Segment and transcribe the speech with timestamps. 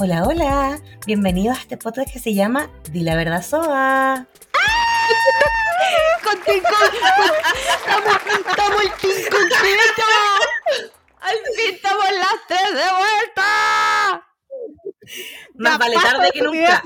[0.00, 0.80] Hola, hola.
[1.06, 4.28] Bienvenidos a este podcast que se llama Di la verdad Soa.
[6.22, 8.16] Contigo, estamos,
[8.46, 10.02] estamos el team completo.
[11.18, 14.26] Al fin estamos las tres de vuelta.
[15.54, 16.80] Más vale tarde de que nunca.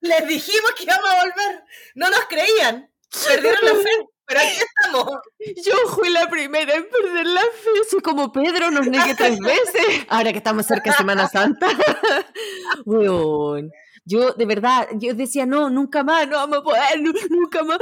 [0.00, 1.62] Les dijimos que íbamos a volver.
[1.94, 2.92] No nos creían.
[3.28, 4.17] Perdieron la fe.
[4.28, 5.20] Pero aquí estamos.
[5.64, 7.70] Yo fui la primera en perder la fe.
[7.90, 10.06] Soy como Pedro, nos negué tres veces.
[10.08, 11.66] Ahora que estamos cerca de Semana Santa.
[12.84, 13.72] Weón.
[14.08, 17.78] Yo, de verdad, yo decía, no, nunca más, no vamos a poder, nu- nunca más.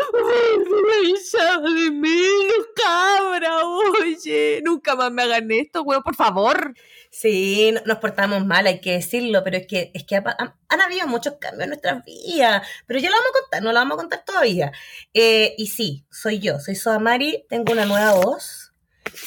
[1.05, 4.61] Echado de menos, cabra, oye.
[4.65, 6.75] Nunca más me hagan esto, weón, por favor.
[7.11, 10.37] Sí, no- nos portamos mal, hay que decirlo, pero es que, es que ha-
[10.69, 13.79] han, habido muchos cambios en nuestras vidas, pero ya lo vamos a contar, no lo
[13.79, 14.73] vamos a contar todavía.
[15.15, 18.66] Eh, y sí, soy yo, soy Soa Mari, tengo una nueva voz,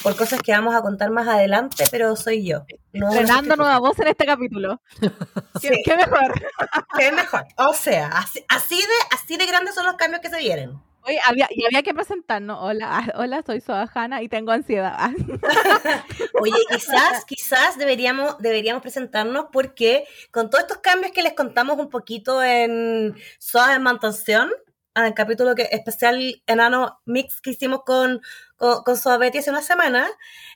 [0.03, 2.65] por cosas que vamos a contar más adelante, pero soy yo.
[2.93, 4.81] No nueva voz en este capítulo.
[5.59, 6.33] Sí, ¿Qué, mejor?
[6.97, 7.45] qué mejor.
[7.57, 10.79] O sea, así, así de, así de grandes son los cambios que se vienen.
[11.03, 12.57] Oye, había, y había que presentarnos.
[12.61, 15.09] Hola, hola, soy Soajana y tengo ansiedad.
[16.41, 21.89] Oye, quizás, quizás deberíamos, deberíamos presentarnos porque con todos estos cambios que les contamos un
[21.89, 24.51] poquito en Soas en Mantención,
[24.95, 28.21] en el capítulo que, especial enano mix que hicimos con,
[28.59, 30.07] con, con Soa Betty hace una semana,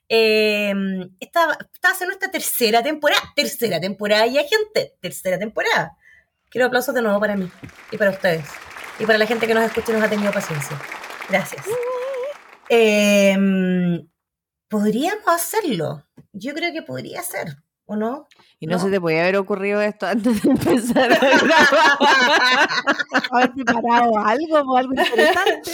[0.09, 0.73] eh,
[1.19, 5.97] esta, esta va a ser nuestra tercera temporada, tercera temporada ya, gente, tercera temporada.
[6.49, 7.49] Quiero aplausos de nuevo para mí
[7.91, 8.45] y para ustedes
[8.99, 10.77] y para la gente que nos escucha y nos ha tenido paciencia.
[11.29, 11.65] Gracias.
[12.69, 13.35] Eh,
[14.67, 16.05] podríamos hacerlo.
[16.31, 18.27] Yo creo que podría ser, ¿o no?
[18.59, 18.83] Y no, No.
[18.83, 22.69] se te podía haber ocurrido esto antes de empezar a grabar.
[23.31, 25.71] Haber preparado algo o algo interesante.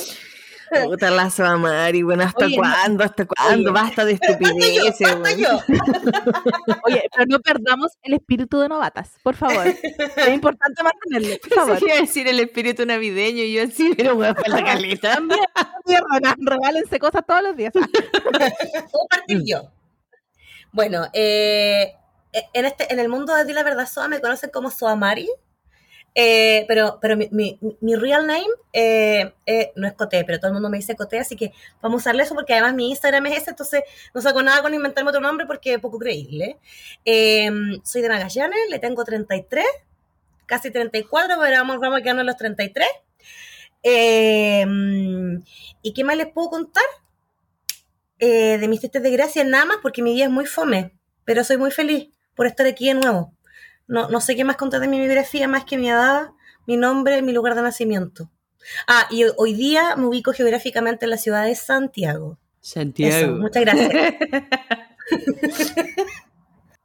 [0.83, 3.03] Puta la Mari, bueno, ¿hasta Oye, cuándo?
[3.03, 3.71] ¿Hasta cuándo?
[3.71, 3.81] Oye.
[3.81, 6.75] Basta de Basta yo, estupideces, basta yo.
[6.85, 9.67] Oye, pero no perdamos el espíritu de novatas, por favor.
[9.67, 11.77] Es importante mantenerlo, por favor.
[11.81, 15.13] iba a decir el espíritu navideño y yo así, pero weón, fue la caleta.
[15.13, 15.41] También,
[16.39, 17.73] regálense cosas todos los días.
[17.73, 19.71] Puedo partir yo.
[20.71, 21.95] Bueno, eh,
[22.53, 25.29] en, este, en el mundo de Di la Verdad Soa me conocen como Soamari,
[26.15, 30.53] eh, pero, pero mi, mi, real name eh, eh, no es Coté, pero todo el
[30.53, 33.43] mundo me dice Coté, así que vamos a usarle eso porque además mi Instagram es
[33.43, 33.83] ese, entonces
[34.13, 36.57] no saco nada con inventarme otro nombre porque es poco creíble.
[37.05, 37.49] Eh,
[37.83, 39.65] soy de Magallanes, le tengo 33,
[40.45, 42.87] casi 34, pero vamos, vamos a quedarnos los 33.
[43.83, 44.65] Eh,
[45.81, 46.83] ¿Y qué más les puedo contar?
[48.21, 50.91] de mis testes de gracia nada más porque mi vida es muy fome,
[51.23, 53.33] pero soy muy feliz por estar aquí de nuevo.
[53.89, 56.29] No, no sé qué más contar de mi biografía más que mi edad,
[56.67, 58.29] mi nombre, mi lugar de nacimiento.
[58.87, 62.37] Ah, y hoy- día me ubico geográficamente en la ciudad de Santiago.
[62.61, 63.37] Eso, Santiago.
[63.37, 64.13] muchas gracias.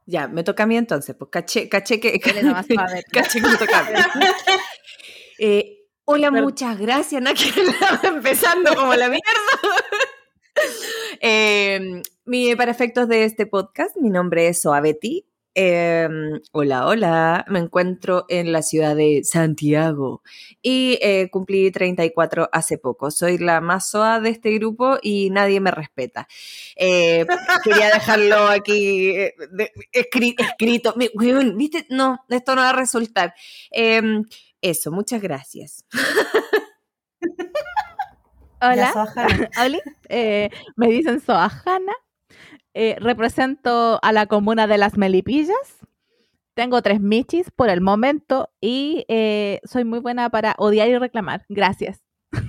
[0.07, 3.03] Ya, me toca a mí entonces, pues caché, caché que, nomás, ver.
[3.11, 4.25] caché que me toca a mí.
[5.39, 7.51] Eh, hola, muchas gracias, Naki,
[8.03, 9.23] empezando como la mierda.
[11.21, 15.25] Eh, mi, para efectos de este podcast, mi nombre es Soabeti.
[15.57, 16.09] Eh,
[16.51, 20.21] hola, hola, me encuentro en la ciudad de Santiago
[20.61, 23.09] y eh, cumplí 34 hace poco.
[23.09, 26.27] Soy la más soa de este grupo y nadie me respeta.
[26.75, 27.25] Eh,
[27.63, 30.93] quería dejarlo aquí eh, de- escri- escrito.
[31.89, 33.33] No, esto no va a resultar.
[33.71, 34.01] Eh,
[34.61, 35.85] eso, muchas gracias.
[38.61, 38.87] Hola.
[39.63, 39.79] Oli.
[40.09, 41.93] Eh, me dicen Soajana.
[42.73, 45.55] Eh, represento a la comuna de Las Melipillas.
[46.55, 51.45] Tengo tres michis por el momento y eh, soy muy buena para odiar y reclamar.
[51.49, 52.01] Gracias.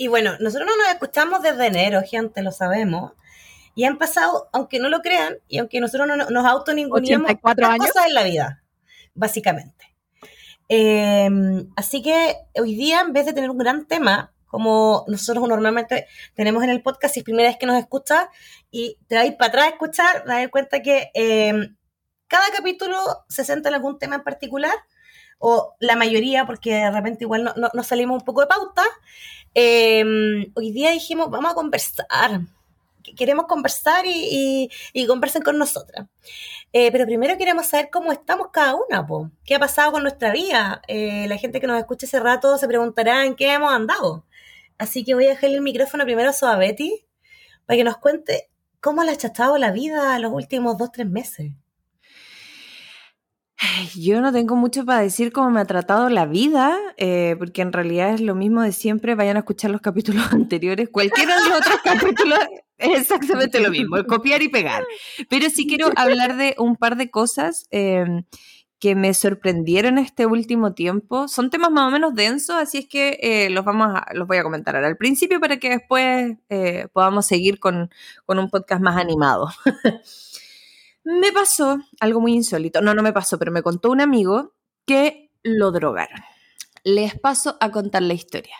[0.00, 3.12] Y bueno, nosotros no nos escuchamos desde enero, gente, lo sabemos.
[3.74, 7.66] Y han pasado, aunque no lo crean, y aunque nosotros no no- nos autoninguneamos 84
[7.66, 7.92] hartas años.
[7.92, 8.62] cosas en la vida,
[9.14, 9.96] básicamente.
[10.68, 11.28] Eh,
[11.74, 16.64] así que hoy día, en vez de tener un gran tema, como nosotros normalmente tenemos
[16.64, 18.26] en el podcast, si es primera vez que nos escuchas
[18.70, 21.52] y te vas para atrás a escuchar, te das cuenta que eh,
[22.26, 22.96] cada capítulo
[23.28, 24.74] se centra en algún tema en particular,
[25.38, 28.82] o la mayoría, porque de repente igual no, no- nos salimos un poco de pauta.
[29.54, 30.04] Eh,
[30.54, 32.40] hoy día dijimos, vamos a conversar.
[33.02, 36.06] que Queremos conversar y, y, y conversen con nosotras.
[36.72, 39.30] Eh, pero primero queremos saber cómo estamos cada una, po.
[39.44, 40.82] ¿Qué ha pasado con nuestra vida?
[40.88, 44.24] Eh, la gente que nos escucha hace rato se preguntará en qué hemos andado.
[44.78, 47.04] Así que voy a dejarle el micrófono primero a Soabeti
[47.66, 48.48] para que nos cuente
[48.80, 51.52] cómo le ha chatado la vida los últimos dos, tres meses.
[53.96, 57.72] Yo no tengo mucho para decir cómo me ha tratado la vida, eh, porque en
[57.72, 59.16] realidad es lo mismo de siempre.
[59.16, 60.88] Vayan a escuchar los capítulos anteriores.
[60.90, 62.38] Cualquiera de los otros capítulos
[62.78, 64.84] es exactamente lo mismo, copiar y pegar.
[65.28, 68.22] Pero sí quiero hablar de un par de cosas em,
[68.78, 71.28] que me sorprendieron este último tiempo.
[71.28, 74.42] Son temas más o menos densos, así es que eh, los, vamos los voy a
[74.42, 77.90] comentar ahora al principio para que después eh, podamos seguir con,
[78.24, 79.48] con un podcast más animado.
[81.04, 82.82] Me pasó algo muy insólito.
[82.82, 84.52] No, no me pasó, pero me contó un amigo
[84.84, 86.20] que lo drogaron.
[86.84, 88.56] Les paso a contar la historia.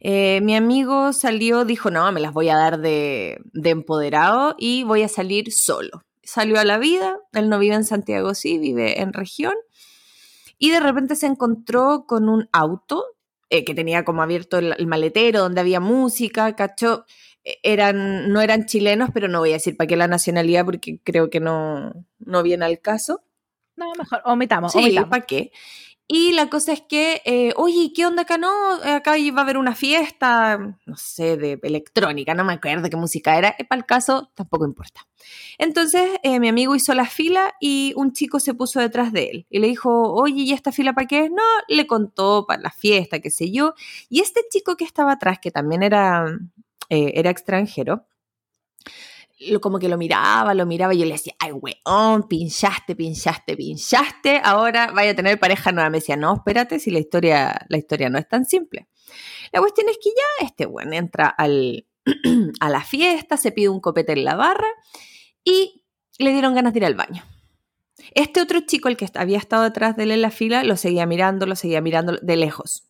[0.00, 4.82] Eh, mi amigo salió, dijo, no, me las voy a dar de, de, empoderado y
[4.82, 6.02] voy a salir solo.
[6.28, 9.54] Salió a la vida, él no vive en Santiago, sí, vive en región.
[10.58, 13.02] Y de repente se encontró con un auto
[13.48, 17.06] eh, que tenía como abierto el, el, maletero donde había música, cachó.
[17.44, 21.00] E, eran, no eran chilenos, pero no voy a decir para qué la nacionalidad porque
[21.02, 23.22] creo que no, no viene al caso.
[23.76, 24.72] No, mejor, omitamos.
[24.72, 25.08] Sí, omitamos.
[25.08, 25.50] ¿para qué?
[26.10, 28.38] Y la cosa es que, eh, oye, ¿qué onda acá?
[28.38, 28.50] No,
[28.82, 30.56] acá iba a haber una fiesta,
[30.86, 35.06] no sé, de electrónica, no me acuerdo qué música era, para el caso tampoco importa.
[35.58, 39.46] Entonces eh, mi amigo hizo la fila y un chico se puso detrás de él
[39.50, 41.28] y le dijo, oye, ¿y esta fila para qué?
[41.28, 43.74] No, le contó para la fiesta, qué sé yo.
[44.08, 46.24] Y este chico que estaba atrás, que también era,
[46.88, 48.06] eh, era extranjero,
[49.60, 54.40] como que lo miraba, lo miraba y yo le decía, ay, weón, pinchaste, pinchaste, pinchaste,
[54.42, 55.90] ahora vaya a tener pareja nueva.
[55.90, 58.88] Me decía, no, espérate, si la historia, la historia no es tan simple.
[59.52, 61.86] La cuestión es que ya este weón entra al,
[62.60, 64.68] a la fiesta, se pide un copete en la barra
[65.44, 65.84] y
[66.18, 67.24] le dieron ganas de ir al baño.
[68.14, 71.06] Este otro chico, el que había estado detrás de él en la fila, lo seguía
[71.06, 72.84] mirando, lo seguía mirando de lejos.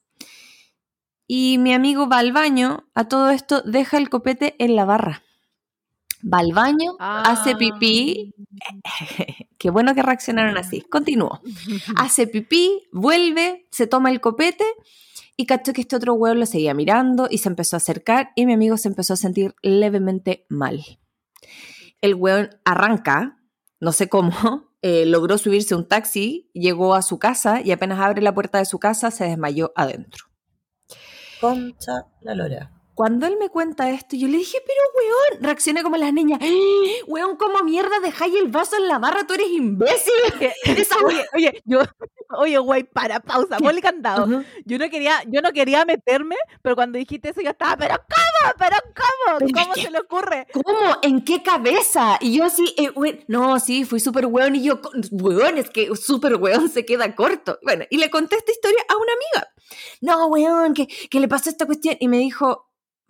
[1.26, 5.22] Y mi amigo va al baño, a todo esto deja el copete en la barra
[6.22, 7.22] va al baño, ah.
[7.26, 8.34] hace pipí.
[9.58, 10.80] Qué bueno que reaccionaron así.
[10.82, 11.40] Continúo.
[11.96, 14.64] Hace pipí, vuelve, se toma el copete
[15.36, 18.46] y cachó que este otro huevo lo seguía mirando y se empezó a acercar y
[18.46, 20.84] mi amigo se empezó a sentir levemente mal.
[22.00, 23.40] El hueón arranca,
[23.80, 24.32] no sé cómo,
[24.82, 28.58] eh, logró subirse a un taxi, llegó a su casa y apenas abre la puerta
[28.58, 30.26] de su casa se desmayó adentro.
[31.40, 35.96] Concha la lora cuando él me cuenta esto, yo le dije, pero weón, reaccioné como
[35.96, 36.40] las niñas,
[37.06, 39.24] weón, ¿cómo mierda dejáis el vaso en la barra?
[39.24, 40.12] Tú eres imbécil.
[41.04, 41.82] oye, oye, yo,
[42.30, 44.24] oye, güey, para, pausa, ponle candado.
[44.24, 44.46] Uh -huh.
[44.64, 48.54] Yo no quería, yo no quería meterme, pero cuando dijiste eso yo estaba, pero ¿cómo?
[48.58, 49.52] ¿Pero cómo?
[49.54, 50.48] ¿Cómo se le ocurre?
[50.52, 50.96] ¿Cómo?
[51.02, 52.18] ¿En qué cabeza?
[52.20, 54.80] Y yo así, eh, weón, no, sí, fui súper weón, y yo,
[55.12, 57.60] weón, es que súper weón se queda corto.
[57.62, 59.52] Bueno, y le conté esta historia a una amiga.
[60.00, 61.96] No, weón, ¿qué, qué le pasó esta cuestión?
[62.00, 62.67] Y me dijo,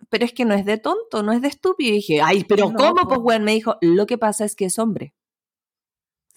[0.09, 1.91] pero es que no es de tonto, no es de estúpido.
[1.91, 3.07] Y dije, ay, pero no, ¿cómo?
[3.07, 5.13] Pues, weón, me dijo, lo que pasa es que es hombre.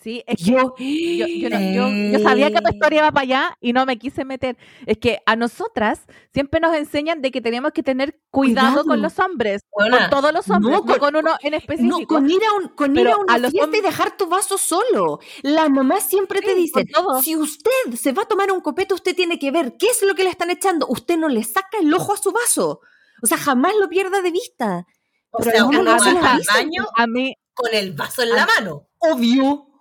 [0.02, 3.22] Sí, es yo, que yo, yo, no, yo, yo, sabía que tu historia iba para
[3.22, 4.56] allá y no me quise meter.
[4.84, 8.84] Es que a nosotras siempre nos enseñan de que tenemos que tener cuidado, cuidado.
[8.84, 9.98] con los hombres, Hola.
[9.98, 12.00] con todos los hombres, no con, no con uno en específico.
[12.00, 14.26] No, con ir a, un, con ir a una a los fiesta y dejar tu
[14.26, 15.20] vaso solo.
[15.42, 16.84] La mamá siempre sí, te dice,
[17.22, 20.16] si usted se va a tomar un copete, usted tiene que ver qué es lo
[20.16, 20.88] que le están echando.
[20.88, 22.80] Usted no le saca el ojo a su vaso.
[23.22, 24.86] O sea, jamás lo pierda de vista.
[25.30, 27.06] O Pero sea, uno va al baño a
[27.54, 28.88] con el vaso en la mano.
[28.98, 29.71] Obvio.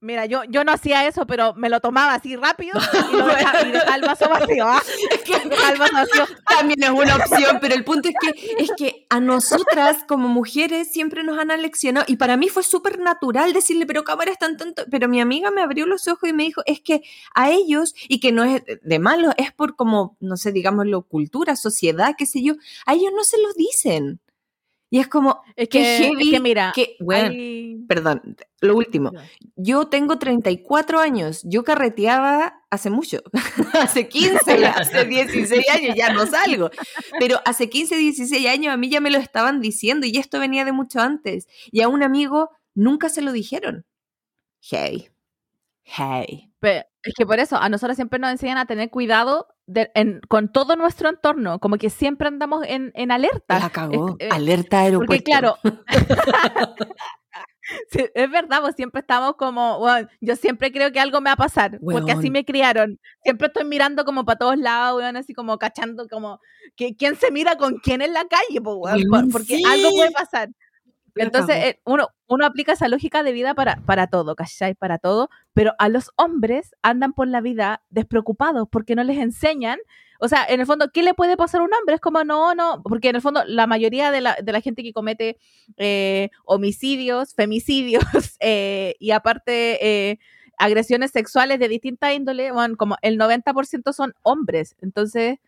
[0.00, 3.62] Mira, yo, yo no hacía eso, pero me lo tomaba así rápido y, lo dejaba,
[3.62, 4.64] y dejaba el vaso vacío.
[4.64, 4.80] ¿ah?
[5.10, 6.26] Es que el vaso vacío.
[6.48, 10.92] También es una opción, pero el punto es que, es que a nosotras como mujeres
[10.92, 14.84] siempre nos han aleccionado y para mí fue súper natural decirle, pero cámara están tanto,
[14.88, 17.02] pero mi amiga me abrió los ojos y me dijo, es que
[17.34, 21.56] a ellos, y que no es de malo, es por como, no sé, digámoslo, cultura,
[21.56, 22.54] sociedad, qué sé yo,
[22.86, 24.20] a ellos no se los dicen.
[24.90, 27.84] Y es como, es que, heavy, es que mira, que, bueno, hay...
[27.86, 29.12] perdón, lo último,
[29.54, 33.18] yo tengo 34 años, yo carreteaba hace mucho,
[33.74, 36.70] hace 15, hace 16 años, ya no salgo,
[37.18, 40.64] pero hace 15, 16 años a mí ya me lo estaban diciendo y esto venía
[40.64, 43.84] de mucho antes, y a un amigo nunca se lo dijeron.
[44.60, 45.10] Hey,
[45.84, 46.50] hey.
[46.60, 50.20] Pero es que por eso a nosotros siempre nos enseñan a tener cuidado de, en,
[50.28, 53.58] con todo nuestro entorno, como que siempre andamos en, en alerta.
[53.58, 55.06] La cagó, es, eh, alerta aeropuerto.
[55.06, 55.56] Porque claro,
[57.90, 61.34] sí, es verdad, pues siempre estamos como, bueno, yo siempre creo que algo me va
[61.34, 62.00] a pasar, Weón.
[62.00, 62.98] porque así me criaron.
[63.22, 66.40] Siempre estoy mirando como para todos lados, weón, así como cachando como,
[66.74, 68.60] que, ¿quién se mira con quién en la calle?
[68.62, 69.62] Pues, weón, porque sí.
[69.66, 70.48] algo puede pasar.
[71.14, 74.74] Entonces, eh, uno, uno aplica esa lógica de vida para, para todo, ¿cachai?
[74.74, 79.78] Para todo, pero a los hombres andan por la vida despreocupados porque no les enseñan.
[80.20, 81.94] O sea, en el fondo, ¿qué le puede pasar a un hombre?
[81.94, 84.82] Es como, no, no, porque en el fondo la mayoría de la, de la gente
[84.82, 85.38] que comete
[85.76, 88.02] eh, homicidios, femicidios
[88.40, 90.18] eh, y aparte
[90.58, 94.74] agresiones sexuales de distinta índole, bueno, como el 90% son hombres.
[94.80, 95.38] Entonces,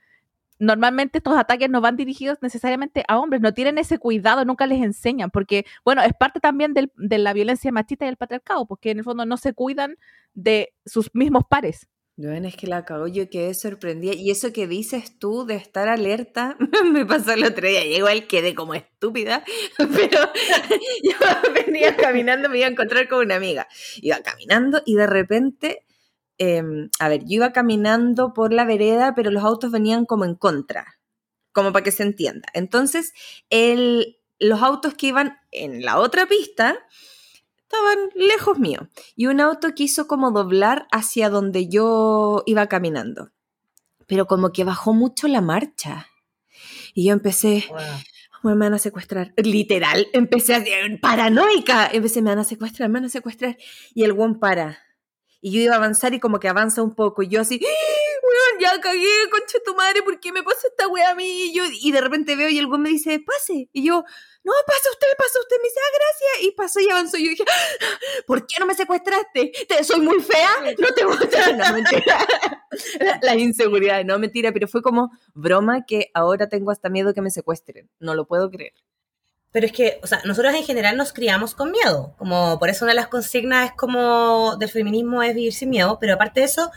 [0.60, 4.80] normalmente estos ataques no van dirigidos necesariamente a hombres, no tienen ese cuidado, nunca les
[4.82, 8.98] enseñan, porque, bueno, es parte también de la violencia machista y el patriarcado, porque en
[8.98, 9.96] el fondo no se cuidan
[10.34, 11.88] de sus mismos pares.
[12.20, 14.12] No, es que la cago, yo quedé sorprendida.
[14.12, 16.54] Y eso que dices tú de estar alerta,
[16.92, 17.82] me pasó el otro día.
[17.86, 19.42] Igual quedé como estúpida,
[19.78, 20.18] pero
[21.02, 23.66] yo venía caminando, me iba a encontrar con una amiga.
[24.02, 25.86] Iba caminando y de repente,
[26.40, 30.35] em, a ver, yo iba caminando por la vereda, pero los autos venían como en
[30.35, 30.99] contra,
[31.52, 32.49] como para que se entienda.
[32.54, 33.12] Entonces,
[33.50, 36.78] el, los autos que iban en la otra pista
[37.59, 38.88] estaban lejos mío.
[39.14, 43.30] Y un auto quiso como doblar hacia donde yo iba caminando.
[44.06, 46.09] Pero como que bajó mucho la marcha.
[46.94, 47.66] Y yo empecé,
[48.42, 49.32] me van a secuestrar.
[49.37, 50.64] Literal, empecé a
[51.00, 51.87] paranoica.
[51.92, 53.56] Empecé, me van a secuestrar, me van a secuestrar.
[53.94, 54.78] Y el one para.
[55.40, 57.23] Y yo iba a avanzar y como que avanza un poco.
[57.23, 61.11] Y yo así, ¡Ah, ya cagué, concha tu madre, ¿por qué me pasa esta wea
[61.11, 61.44] a mí?
[61.47, 63.68] Y, yo, y de repente veo y el one me dice, pase.
[63.73, 64.04] Y yo,
[64.44, 67.30] no, pasa usted, pasa usted, me dice, ah, gracias, y pasó y avanzó, y yo
[67.30, 69.52] dije, ah, ¿por qué no me secuestraste?
[69.68, 70.50] ¿Te, ¿Soy muy fea?
[70.78, 72.26] No te gusta, no, mentira,
[73.23, 77.30] la, inseguridad, no, mentira, pero fue como broma que ahora tengo hasta miedo que me
[77.30, 78.73] secuestren, no lo puedo creer.
[79.52, 82.85] Pero es que, o sea, nosotros en general nos criamos con miedo, como por eso
[82.85, 86.47] una de las consignas es como del feminismo es vivir sin miedo, pero aparte de
[86.47, 86.71] eso,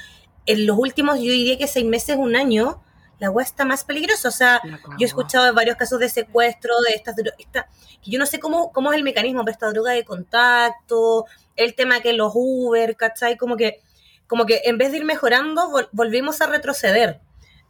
[0.45, 2.81] en los últimos, yo diría que seis meses, un año,
[3.19, 4.27] la agua está más peligrosa.
[4.27, 7.67] O sea, yo he escuchado varios casos de secuestro, de estas esta,
[8.03, 11.25] que yo no sé cómo, cómo es el mecanismo de esta droga de contacto,
[11.55, 13.37] el tema que los Uber, ¿cachai?
[13.37, 13.81] Como que,
[14.27, 17.21] como que en vez de ir mejorando, volvimos a retroceder.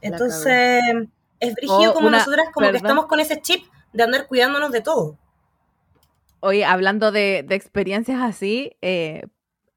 [0.02, 0.82] Entonces,
[1.40, 5.18] es brígido como nosotras, como que estamos con ese chip de andar cuidándonos de todo.
[6.40, 9.24] Oye, hablando de, experiencias así, eh,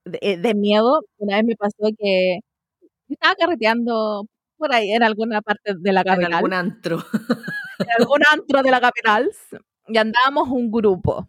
[0.05, 2.41] de, de, miedo, una vez me pasó que
[3.09, 6.31] estaba carreteando por ahí en alguna parte de la capital.
[6.31, 7.05] En algún antro.
[7.79, 9.31] En algún antro de la capital.
[9.89, 11.29] Y andábamos un grupo.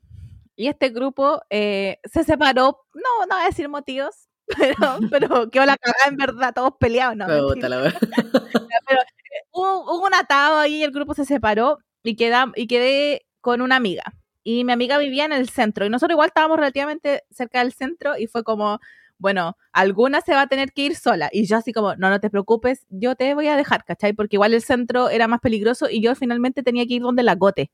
[0.55, 5.65] Y este grupo eh, se separó, no, no voy a decir motivos, pero, pero quedó
[5.65, 7.27] la cagada en verdad, todos peleados, ¿no?
[7.27, 7.99] Me gusta, la verdad.
[8.01, 13.61] pero eh, hubo, un atado ahí, el grupo se separó y, queda, y quedé con
[13.61, 14.13] una amiga.
[14.43, 18.17] Y mi amiga vivía en el centro y nosotros igual estábamos relativamente cerca del centro
[18.17, 18.79] y fue como,
[19.17, 21.29] bueno, alguna se va a tener que ir sola.
[21.31, 24.13] Y yo así como, no, no te preocupes, yo te voy a dejar, ¿cachai?
[24.13, 27.35] Porque igual el centro era más peligroso y yo finalmente tenía que ir donde la
[27.35, 27.71] gote.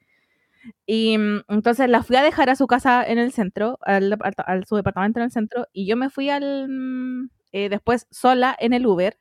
[0.85, 4.17] Y mm, entonces la fui a dejar a su casa en el centro, al,
[4.67, 8.73] su departamento en el centro, y yo me fui al mm, eh, después sola en
[8.73, 9.17] el Uber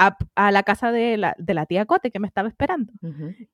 [0.00, 2.92] a, la casa de la, de la, tía Cote que me estaba esperando.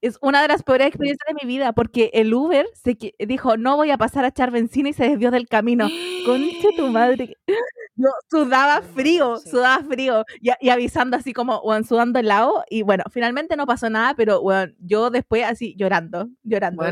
[0.01, 3.77] Es una de las peores experiencias de mi vida porque el Uber se dijo, no
[3.77, 5.89] voy a pasar a echar benzina y se desvió del camino.
[6.25, 7.37] Concha tu madre.
[7.99, 13.57] Yo sudaba frío, sudaba frío y, avisando así como, bueno, sudando helado y bueno, finalmente
[13.57, 16.85] no pasó nada, pero bueno, yo después así llorando, llorando,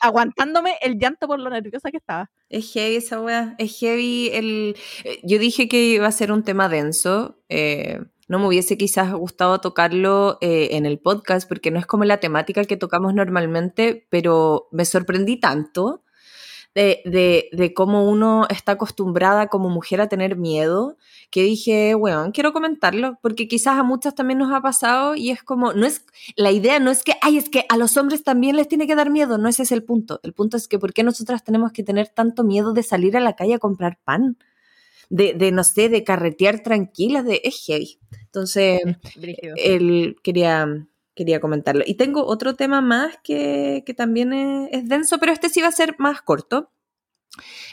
[0.00, 2.28] aguantándome el llanto por lo nerviosa que estaba.
[2.48, 4.76] Es heavy esa weá, es heavy el...
[5.04, 9.12] Eh, yo dije que iba a ser un tema denso, eh, no me hubiese quizás
[9.12, 14.06] gustado tocarlo eh, en el podcast porque no es como la temática que tocamos normalmente,
[14.08, 16.04] pero me sorprendí tanto
[16.72, 20.96] de, de, de cómo uno está acostumbrada como mujer a tener miedo
[21.32, 25.42] que dije, bueno, quiero comentarlo porque quizás a muchas también nos ha pasado y es
[25.42, 26.06] como, no es,
[26.36, 28.94] la idea no es que, ay, es que a los hombres también les tiene que
[28.94, 30.20] dar miedo, no ese es el punto.
[30.22, 33.20] El punto es que, ¿por qué nosotras tenemos que tener tanto miedo de salir a
[33.20, 34.36] la calle a comprar pan?
[35.10, 37.98] De, de, no sé, de carretear tranquilas, de, es heavy.
[38.24, 38.80] Entonces,
[39.56, 41.82] él quería, quería comentarlo.
[41.86, 45.72] Y tengo otro tema más que, que también es, denso, pero este sí va a
[45.72, 46.70] ser más corto.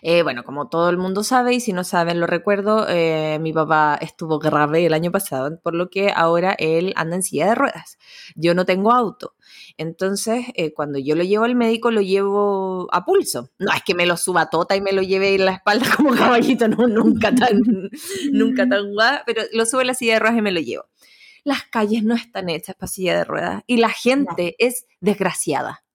[0.01, 3.53] Eh, bueno, como todo el mundo sabe, y si no saben, lo recuerdo, eh, mi
[3.53, 7.55] papá estuvo grave el año pasado, por lo que ahora él anda en silla de
[7.55, 7.97] ruedas.
[8.35, 9.35] Yo no tengo auto.
[9.77, 13.49] Entonces, eh, cuando yo lo llevo al médico, lo llevo a pulso.
[13.59, 16.15] No es que me lo suba tota y me lo lleve en la espalda como
[16.15, 17.61] caballito, no, nunca tan,
[18.31, 18.85] nunca tan
[19.25, 20.85] pero lo subo en la silla de ruedas y me lo llevo.
[21.43, 25.86] Las calles no están hechas para silla de ruedas y la gente es desgraciada.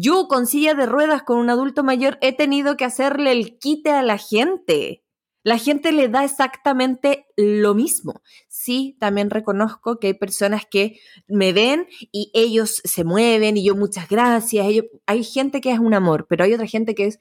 [0.00, 3.90] Yo con silla de ruedas con un adulto mayor he tenido que hacerle el quite
[3.90, 5.02] a la gente.
[5.42, 8.22] La gente le da exactamente lo mismo.
[8.46, 13.74] Sí, también reconozco que hay personas que me ven y ellos se mueven y yo
[13.74, 14.66] muchas gracias.
[15.06, 17.18] hay gente que es un amor, pero hay otra gente que es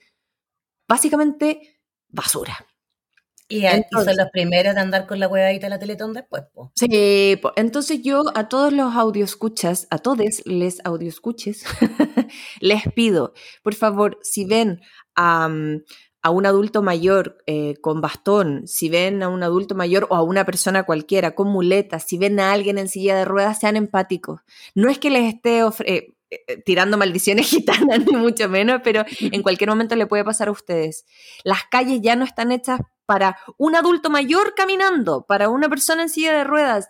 [0.87, 1.79] básicamente
[2.09, 2.57] basura.
[3.49, 6.71] Y, son los primeros de andar con la huevadita de la Teletón después, po.
[6.75, 11.63] Sí, entonces yo a todos los escuchas, a todos les escuches,
[12.59, 14.81] les pido, por favor, si ven
[15.15, 15.49] a,
[16.27, 20.23] a un adulto mayor eh, con bastón, si ven a un adulto mayor o a
[20.23, 24.41] una persona cualquiera con muletas, si ven a alguien en silla de ruedas, sean empáticos.
[24.75, 29.41] No es que les esté eh, eh, tirando maldiciones gitanas, ni mucho menos, pero en
[29.43, 31.05] cualquier momento le puede pasar a ustedes.
[31.45, 36.09] Las calles ya no están hechas para un adulto mayor caminando, para una persona en
[36.09, 36.87] silla de ruedas.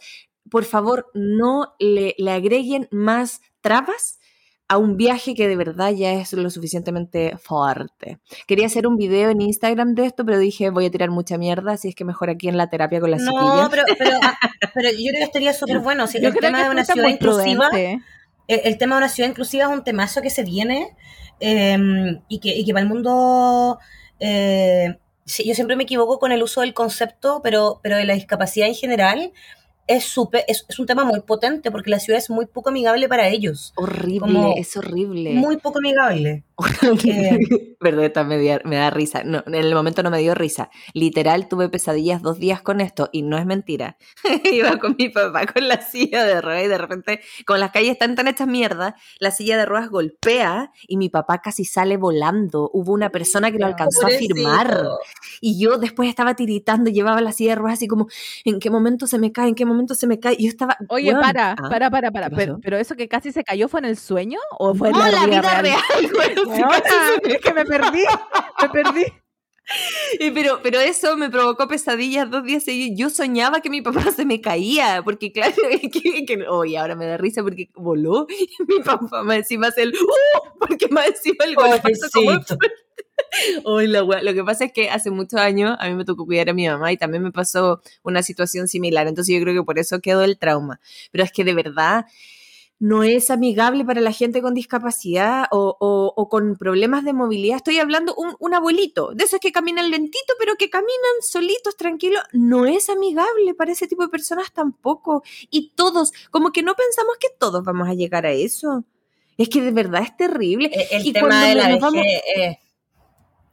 [0.50, 4.20] Por favor, no le, le agreguen más trabas
[4.68, 8.20] a un viaje que de verdad ya es lo suficientemente fuerte.
[8.48, 11.74] Quería hacer un video en Instagram de esto, pero dije, voy a tirar mucha mierda,
[11.74, 14.38] así es que mejor aquí en la terapia con la No, pero, pero, ah,
[14.74, 16.08] pero, yo creo que estaría súper bueno.
[16.08, 17.70] Si el tema de una ciudad inclusiva,
[18.48, 20.96] el, tema de una ciudad inclusiva es un temazo que se viene
[21.40, 23.80] em, y, que, y que para el mundo...
[24.20, 28.68] Eh, yo siempre me equivoco con el uso del concepto, pero, pero de la discapacidad
[28.68, 29.34] en general,
[29.88, 33.28] es, super, es, un tema muy potente porque la ciudad es muy poco amigable para
[33.28, 33.74] ellos.
[33.76, 35.34] Horrible, es horrible.
[35.34, 36.44] Muy poco amigable.
[37.80, 39.24] Verdad, me, me, da risa.
[39.24, 40.72] No, en el momento no me dio risa.
[40.94, 43.98] Literal, tuve pesadillas dos días con esto y no es mentira.
[44.52, 47.92] Iba con mi papá con la silla de ruedas y de repente, con las calles
[47.92, 52.72] están tan hechas mierda, la silla de ruedas golpea y mi papá casi sale volando.
[52.74, 54.88] Hubo una persona que lo alcanzó a firmar.
[55.42, 58.08] Y yo después estaba tiritando, llevaba la silla de ruedas así como,
[58.46, 59.50] ¿en qué momento se me cae?
[59.50, 60.36] ¿En qué momento se me cae?
[60.40, 60.76] Y yo estaba.
[60.90, 61.70] Oye, para, ¿ah?
[61.70, 62.30] para, para, para.
[62.32, 65.26] Pero, pero, eso que casi se cayó fue en el sueño o fue en la,
[65.28, 65.82] vida, real?
[67.24, 68.04] es que me perdí,
[68.62, 69.04] me perdí.
[70.34, 72.98] pero, pero eso me provocó pesadillas dos días seguidos.
[72.98, 75.56] Yo soñaba que mi papá se me caía, porque claro,
[75.92, 76.46] que, que
[76.78, 80.60] ahora me da risa porque voló y mi papá más encima hace el ¡uh!
[80.60, 81.56] porque más encima el
[83.88, 86.54] lo, lo que pasa es que hace muchos años a mí me tocó cuidar a
[86.54, 90.00] mi mamá y también me pasó una situación similar, entonces yo creo que por eso
[90.00, 90.80] quedó el trauma.
[91.12, 92.06] Pero es que de verdad
[92.80, 97.58] no es amigable para la gente con discapacidad o, con problemas de movilidad.
[97.58, 102.22] Estoy hablando un, un abuelito, de esos que caminan lentito, pero que caminan solitos, tranquilos.
[102.34, 105.24] No es amigable para ese tipo de personas tampoco.
[105.50, 108.84] Y todos, como que no pensamos que todos vamos a llegar a eso.
[109.38, 110.70] Es que de verdad es terrible.
[110.74, 112.58] E, el, y tema de la es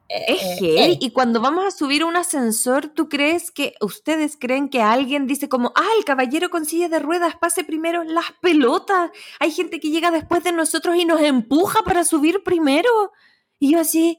[0.09, 0.93] eh, gay.
[0.93, 0.99] Eh.
[1.01, 5.49] Y cuando vamos a subir un ascensor, ¿tú crees que ustedes creen que alguien dice
[5.49, 9.11] como, ah, el caballero con silla de ruedas pase primero las pelotas?
[9.41, 13.13] Hay gente que llega después de nosotros y nos empuja para subir primero.
[13.59, 14.19] Y yo así,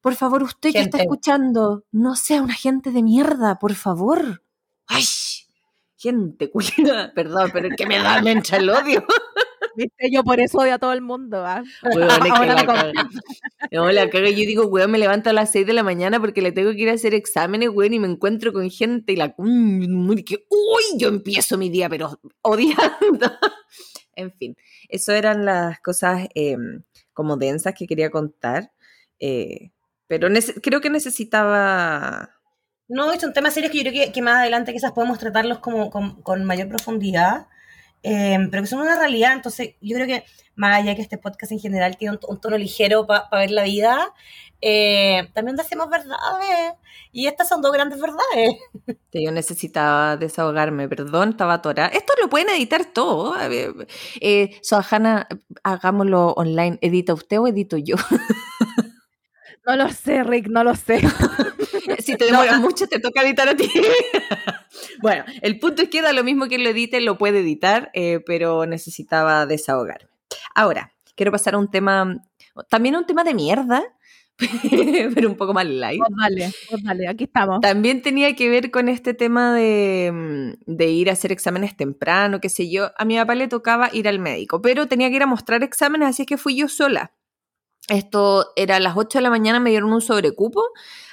[0.00, 4.42] por favor, usted que está escuchando, no sea una gente de mierda, por favor.
[4.86, 5.04] Ay,
[5.96, 9.04] gente cuida, perdón, pero es que me da, me el odio.
[9.76, 10.10] ¿Viste?
[10.10, 11.44] Yo por eso odio a todo el mundo.
[11.44, 11.62] ¿ah?
[13.70, 14.30] no, la caga.
[14.30, 16.80] Yo digo, weón, me levanto a las 6 de la mañana porque le tengo que
[16.80, 19.34] ir a hacer exámenes, weón, y me encuentro con gente y la.
[19.34, 22.76] que, uy, yo empiezo mi día, pero odiando.
[24.14, 24.56] en fin,
[24.88, 28.72] eso eran las cosas em, como densas que quería contar.
[29.18, 29.72] Eh,
[30.06, 30.28] pero
[30.62, 32.30] creo que necesitaba.
[32.88, 35.90] No, es un tema serio que yo creo que, más adelante quizás podemos tratarlos como,
[35.90, 37.48] con, con mayor profundidad.
[38.08, 39.32] Em, pero que son una realidad.
[39.32, 43.04] Entonces, yo creo que más allá que este podcast en general tiene un, tono ligero
[43.04, 44.14] para ver la vida,
[44.60, 46.74] eh, también decimos verdades.
[47.10, 48.54] Y estas son dos grandes verdades.
[49.12, 51.88] yo necesitaba desahogarme, perdón, estaba atorada.
[51.88, 53.34] Esto lo pueden editar todo.
[54.20, 55.26] Eh, Sohana,
[55.64, 56.78] hagámoslo online.
[56.82, 57.96] ¿Edita usted o edito yo?
[59.66, 61.00] No lo sé, Rick, no lo sé.
[61.98, 63.70] si te demoras mucho, te toca editar a ti.
[65.02, 68.20] bueno, el punto es que da lo mismo que lo edite, lo puede editar, eh,
[68.24, 70.10] pero necesitaba desahogarme.
[70.54, 72.22] Ahora, quiero pasar a un tema,
[72.68, 73.82] también a un tema de mierda,
[75.14, 76.00] pero un poco más light.
[76.10, 76.50] Vale,
[76.82, 77.60] vale, aquí estamos.
[77.60, 82.50] También tenía que ver con este tema de, de, ir a hacer exámenes temprano, qué
[82.50, 82.90] sé yo.
[82.98, 86.08] A mi papá le tocaba ir al médico, pero tenía que ir a mostrar exámenes,
[86.08, 87.12] así es que fui yo sola.
[87.88, 90.60] Esto era a las 8 de la mañana, me dieron un sobrecupo,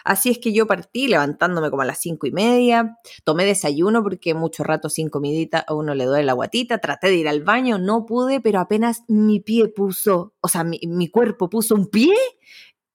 [0.04, 4.34] así es que yo partí levantándome como a las 5 y media, tomé desayuno porque
[4.34, 7.78] mucho rato sin comidita a uno le duele la guatita, traté de ir al baño,
[7.78, 12.16] no pude, pero apenas mi pie puso, o sea, mi, mi cuerpo puso un pie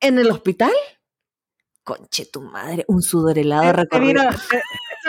[0.01, 0.73] en el hospital.
[1.85, 4.23] Conche tu madre, un sudor helado recorrido.
[4.23, 4.39] Me vino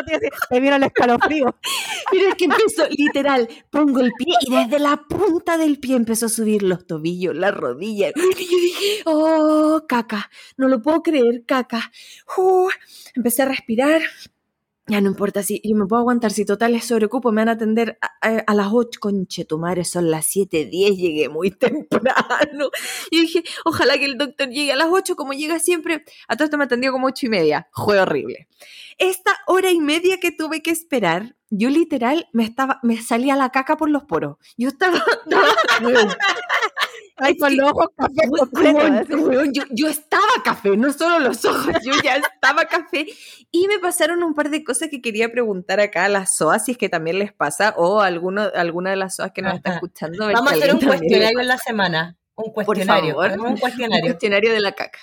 [0.09, 1.55] el escalofrío.
[2.11, 6.27] Mira, es que empezó, literal, pongo el pie y desde la punta del pie empezó
[6.27, 8.09] a subir los tobillos, la rodilla.
[8.09, 11.91] Y yo dije, oh, caca, no lo puedo creer, caca.
[12.37, 12.69] Uh,
[13.15, 14.01] empecé a respirar,
[14.89, 17.51] ya no importa si yo me puedo aguantar, si total es sobrecupo, me van a
[17.53, 22.69] atender a, las 8, conche tu madre, son las 7.10, llegué muy temprano.
[23.11, 26.03] Y dije, ojalá que el doctor llegue a las 8 como llega siempre.
[26.27, 28.47] A todo esto me atendió como 8 y media, fue horrible.
[28.97, 33.49] Esta hora y media que tuve que esperar, yo literal me estaba, me salía la
[33.49, 34.37] caca por los poros.
[34.57, 35.03] Yo estaba,
[37.19, 38.29] Ay, con los ojos café
[39.51, 43.07] yo, yo estaba café, no solo los ojos, yo ya estaba café.
[43.51, 46.71] Y me pasaron un par de cosas que quería preguntar acá a las SOAS, si
[46.71, 50.27] es que también les pasa, o alguno, alguna de las SOAS que nos está escuchando.
[50.31, 52.17] Vamos a hacer un cuestionario en la semana.
[52.35, 53.15] Un cuestionario.
[53.15, 53.31] favor.
[53.39, 54.05] Un un cuestionario.
[54.05, 54.99] cuestionario de la caca.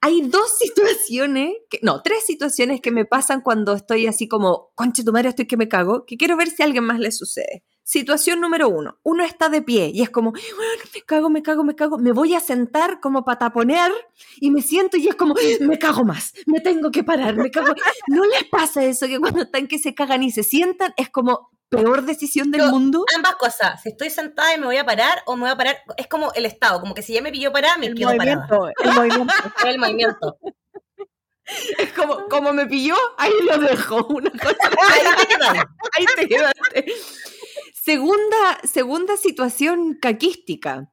[0.00, 5.04] Hay dos situaciones, que, no, tres situaciones que me pasan cuando estoy así como, conche
[5.04, 7.64] tu madre, estoy que me cago, que quiero ver si a alguien más le sucede.
[7.82, 11.62] Situación número uno, uno está de pie y es como, bueno, me cago, me cago,
[11.62, 13.92] me cago, me voy a sentar como para taponear
[14.40, 17.74] y me siento y es como, me cago más, me tengo que parar, me cago.
[18.08, 21.55] ¿No les pasa eso que cuando están que se cagan y se sientan es como
[21.68, 23.04] peor decisión del Yo- mundo?
[23.16, 23.82] Ambas cosas.
[23.82, 25.78] Si estoy sentada y me voy a parar o me voy a parar.
[25.96, 26.80] Es como el estado.
[26.80, 28.46] Como que si ya me pilló parada, me El quedo parada.
[28.48, 29.34] movimiento, el movimiento.
[29.66, 30.38] El movimiento.
[31.78, 34.56] Es como, como me pilló, ahí lo dejo, una cosa
[34.92, 35.64] Ahí te quedas.
[35.96, 36.86] Ahí te quedaste.
[37.72, 40.90] Segunda, segunda situación caquística.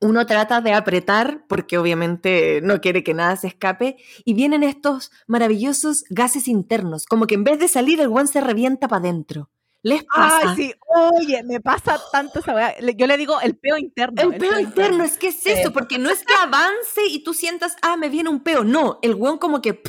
[0.00, 5.10] Uno trata de apretar porque obviamente no quiere que nada se escape y vienen estos
[5.28, 9.50] maravillosos gases internos, como que en vez de salir el guan se revienta para adentro.
[9.86, 10.50] ¿Les pasa?
[10.50, 10.74] Ay, sí,
[11.14, 12.74] oye, me pasa tanto esa weá.
[12.96, 14.20] Yo le digo el peo interno.
[14.20, 15.72] El peo interno, es que es eso, Sí.
[15.72, 18.64] porque no es que avance y tú sientas, ah, me viene un peo.
[18.64, 19.80] No, el guan como que,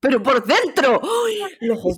[0.00, 1.02] pero por dentro.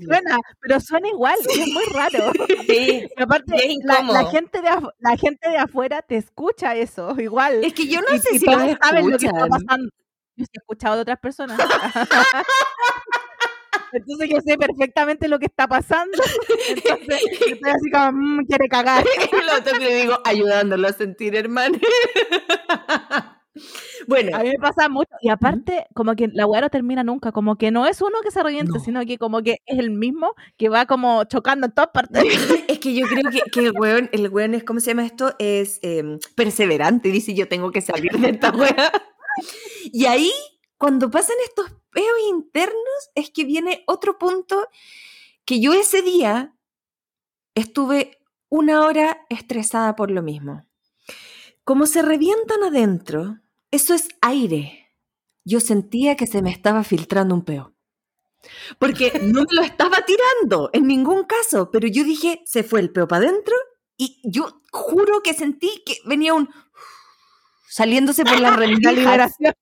[0.04, 2.32] Suena, pero suena igual, es muy raro.
[2.66, 3.06] Sí.
[3.16, 7.62] Y aparte, es la, gente de la gente de afuera te escucha eso, igual.
[7.62, 9.90] Es que yo no y, sé y si todos saben lo que está pasando.
[10.34, 11.56] Yo he escuchado de otras personas.
[13.94, 16.12] Entonces yo sé perfectamente lo que está pasando.
[16.68, 19.04] Entonces estoy así como, "Mm, quiere cagar.
[19.32, 21.78] Y lo otro que le digo, ayudándolo a sentir, hermano.
[24.08, 25.10] bueno, A mí me pasa mucho.
[25.20, 27.32] Y aparte, como que la weá no termina nunca.
[27.32, 28.84] Como que no es uno que se reviente, No.
[28.84, 32.24] sino que como que es el mismo que va como chocando en todas partes.
[32.68, 35.34] es que yo creo que, que el weón, el weón es, ¿cómo se llama esto?
[35.38, 38.92] Es em, perseverante, dice yo tengo que salir de esta weá.
[39.84, 40.30] Y ahí,
[40.78, 44.68] cuando pasan estos peos internos, es que viene otro punto
[45.46, 46.54] que yo ese día
[47.54, 50.66] estuve una hora estresada por lo mismo.
[51.64, 53.38] Como se revientan adentro,
[53.70, 54.92] eso es aire.
[55.44, 57.74] Yo sentía que se me estaba filtrando un peo.
[58.78, 62.90] Porque no me lo estaba tirando en ningún caso, pero yo dije, se fue el
[62.90, 63.56] peo para adentro
[63.96, 66.48] y yo juro que sentí que venía un
[67.68, 69.54] saliéndose por La liberación.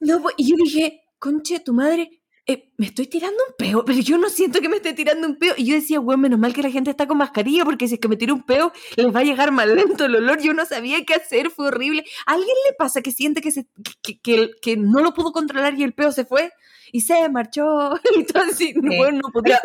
[0.00, 2.10] No, pues, y yo dije, conche, tu madre,
[2.44, 5.36] eh, me estoy tirando un peo, pero yo no siento que me esté tirando un
[5.38, 5.54] peo.
[5.56, 8.00] Y yo decía, güey, menos mal que la gente está con mascarilla, porque si es
[8.00, 10.40] que me tiro un peo, les va a llegar más lento el olor.
[10.42, 12.04] Yo no sabía qué hacer, fue horrible.
[12.26, 13.66] ¿A alguien le pasa que siente que, se,
[14.02, 16.52] que, que, que no lo pudo controlar y el peo se fue?
[16.90, 17.64] Y se marchó.
[18.18, 19.58] Y todo así, bueno, no podía a,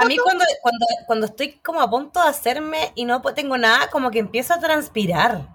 [0.00, 3.58] a- a mí cuando, cuando, cuando estoy como a punto de hacerme y no tengo
[3.58, 5.48] nada, como que empiezo a transpirar.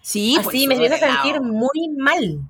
[0.00, 2.40] Sí, pues, Así me empiezo a sentir muy mal.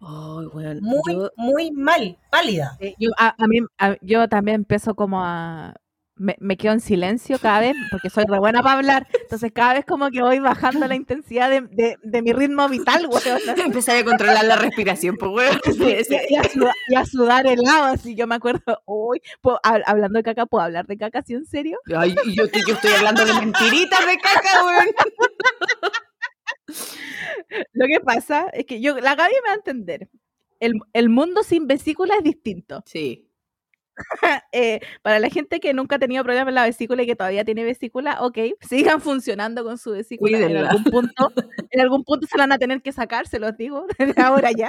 [0.00, 2.18] Ay, weón, Muy, yo- muy mal.
[2.30, 2.76] Pálida.
[2.80, 5.74] Sí, Yo, a, a mí, a- yo también empiezo como a...
[6.18, 9.06] Me, me quedo en silencio cada vez porque soy re buena para hablar.
[9.20, 13.06] Entonces cada vez como que voy bajando la intensidad de, de- de mi ritmo vital,
[13.06, 13.38] weón.
[13.66, 15.60] empecé a controlar la respiración, pues, weón.
[15.64, 16.16] Sí, sí.
[16.30, 20.18] Y a, sudar, y a sudar helado, así yo me acuerdo, uy, puedo- hab- hablando
[20.18, 21.78] de caca, ¿puedo hablar de caca así en serio?
[21.94, 24.86] Ay, yo, yo estoy hablando de mentiritas de caca, weón.
[27.72, 30.08] Lo que pasa es que yo, la Gaby me va a entender.
[30.60, 32.82] El, el mundo sin vesícula es distinto.
[32.86, 33.26] Sí.
[34.52, 37.44] Eh, para la gente que nunca ha tenido problemas en la vesícula y que todavía
[37.44, 40.38] tiene vesícula, ok, sigan funcionando con su vesícula.
[40.38, 41.32] En algún punto,
[41.70, 44.50] en algún punto se la van a tener que sacar, se los digo, desde ahora
[44.52, 44.68] ya.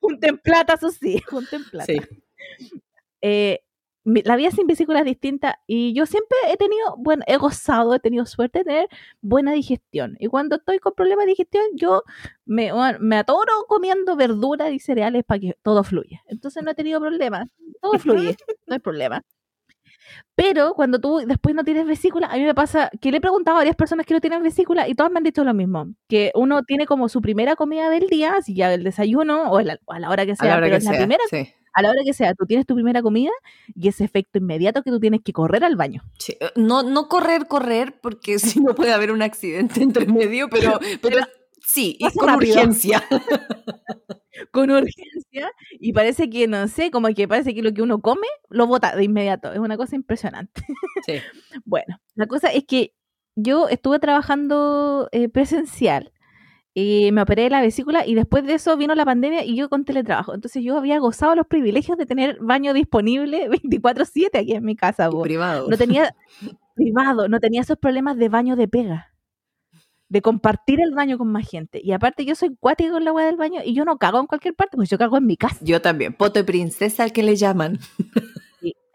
[0.00, 1.92] junten plata, eso sí, junten plata.
[1.92, 2.00] Sí.
[3.22, 3.60] Eh,
[4.06, 7.98] la vida sin vesícula es distinta y yo siempre he tenido, bueno, he gozado, he
[8.00, 8.88] tenido suerte de tener
[9.20, 10.16] buena digestión.
[10.20, 12.02] Y cuando estoy con problemas de digestión, yo
[12.44, 16.22] me, me atoro comiendo verduras y cereales para que todo fluya.
[16.28, 17.48] Entonces no he tenido problemas,
[17.82, 19.22] todo fluye, no hay problema.
[20.34, 23.56] Pero cuando tú después no tienes vesícula, a mí me pasa que le he preguntado
[23.56, 26.30] a varias personas que no tienen vesícula y todas me han dicho lo mismo, que
[26.34, 29.98] uno tiene como su primera comida del día, así ya el desayuno o, el- a
[29.98, 31.52] la hora que sea, pero que es la primera Sí.
[31.76, 33.30] A la hora que sea, tú tienes tu primera comida
[33.74, 36.02] y ese efecto inmediato que tú tienes que correr al baño.
[36.18, 40.48] Sí, eh, No, no correr, correr, porque si no puede haber un accidente entre medio,
[40.48, 41.18] pero, pero
[41.60, 42.54] sí, y con rápido.
[42.56, 43.04] urgencia.
[44.50, 48.26] Con urgencia y parece que, no sé, como que parece que lo que uno come
[48.50, 49.50] lo bota de inmediato.
[49.52, 50.62] Es una cosa impresionante.
[51.06, 51.14] Sí.
[51.64, 52.94] Bueno, la cosa es que
[53.34, 56.12] yo estuve trabajando eh, presencial
[56.78, 59.70] y me operé de la vesícula y después de eso vino la pandemia y yo
[59.70, 60.34] con teletrabajo.
[60.34, 65.08] Entonces yo había gozado los privilegios de tener baño disponible 24/7 aquí en mi casa.
[65.08, 65.68] Privado.
[65.70, 66.14] No tenía
[66.74, 69.14] privado, no tenía esos problemas de baño de pega.
[70.08, 71.80] de compartir el baño con más gente.
[71.82, 74.26] Y aparte yo soy cuático con la agua del baño y yo no cago en
[74.26, 75.56] cualquier parte, pues yo cago en mi casa.
[75.62, 77.78] Yo también, poto de princesa que le llaman.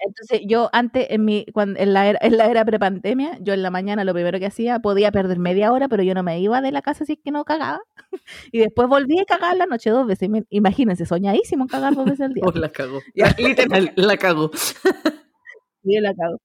[0.04, 3.62] Entonces yo antes, en, mi, cuando, en, la era, en la era prepandemia, yo en
[3.62, 6.60] la mañana lo primero que hacía, podía perder media hora, pero yo no me iba
[6.62, 7.82] de la casa si es que no cagaba.
[8.52, 10.30] y después volví a cagar la noche dos veces.
[10.50, 12.44] Imagínense, soñadísimo en cagar dos veces al día.
[12.52, 13.00] Oh, la cago.
[13.38, 14.52] literal, la cago.
[14.54, 16.38] Sí, la cago.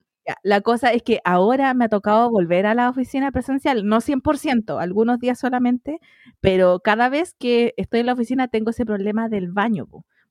[0.43, 4.79] la cosa es que ahora me ha tocado volver a la oficina presencial, no 100%,
[4.81, 5.99] algunos días solamente,
[6.41, 9.87] pero cada vez que estoy en la oficina tengo ese problema del baño.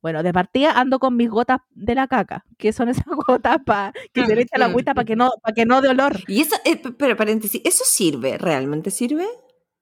[0.06, 3.92] Bueno, de partida ando con mis gotas de la caca, que son esas gotas para
[4.14, 6.20] que se le eche la agüita para que no para que no de olor.
[6.28, 8.38] Y eso, eh, pero paréntesis, ¿eso sirve?
[8.38, 9.26] ¿Realmente sirve?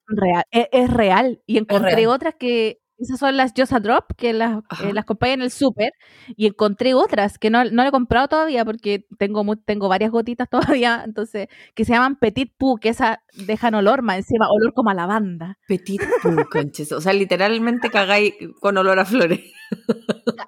[0.07, 1.41] Real, e, es, real.
[1.45, 5.41] Y encontré otras que esas son las Josa Drop, que las, eh, las compré en
[5.41, 5.91] el súper.
[6.35, 10.49] Y encontré otras que no, no he comprado todavía porque tengo, tengo varias gotitas
[10.81, 11.03] todavía.
[11.05, 14.93] Entonces, que se llaman Petit Pou, que esa dejan olor más encima, olor como a
[14.93, 15.57] lavanda.
[15.67, 16.91] Petit Pou, conches.
[16.91, 19.39] O sea, literalmente cagáis con olor a flores.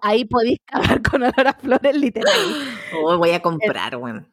[0.02, 2.34] Ahí podéis cagar con olor a flores, literal.
[2.98, 4.26] Oh, voy a comprar, bueno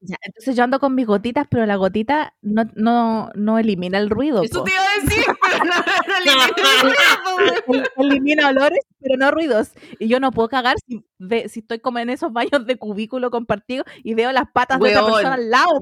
[0.00, 4.42] entonces yo ando con mis gotitas, pero la gotita no, no, no elimina el ruido.
[4.42, 5.74] Eso te iba a decir, pero no,
[7.66, 9.72] elimina, elimina olores, pero no ruidos.
[9.98, 11.04] Y yo no puedo cagar si,
[11.48, 15.04] si estoy como en esos baños de cubículo compartido y veo las patas de otra
[15.04, 15.80] persona al lado.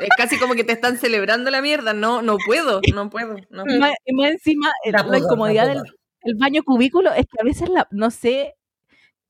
[0.00, 1.92] es casi como que te están celebrando la mierda.
[1.92, 3.36] No, no puedo, no puedo.
[3.50, 3.64] No.
[3.66, 5.82] Y, más, encima, la, incomodidad del
[6.26, 8.56] el baño cubículo es que a veces, la, no sé,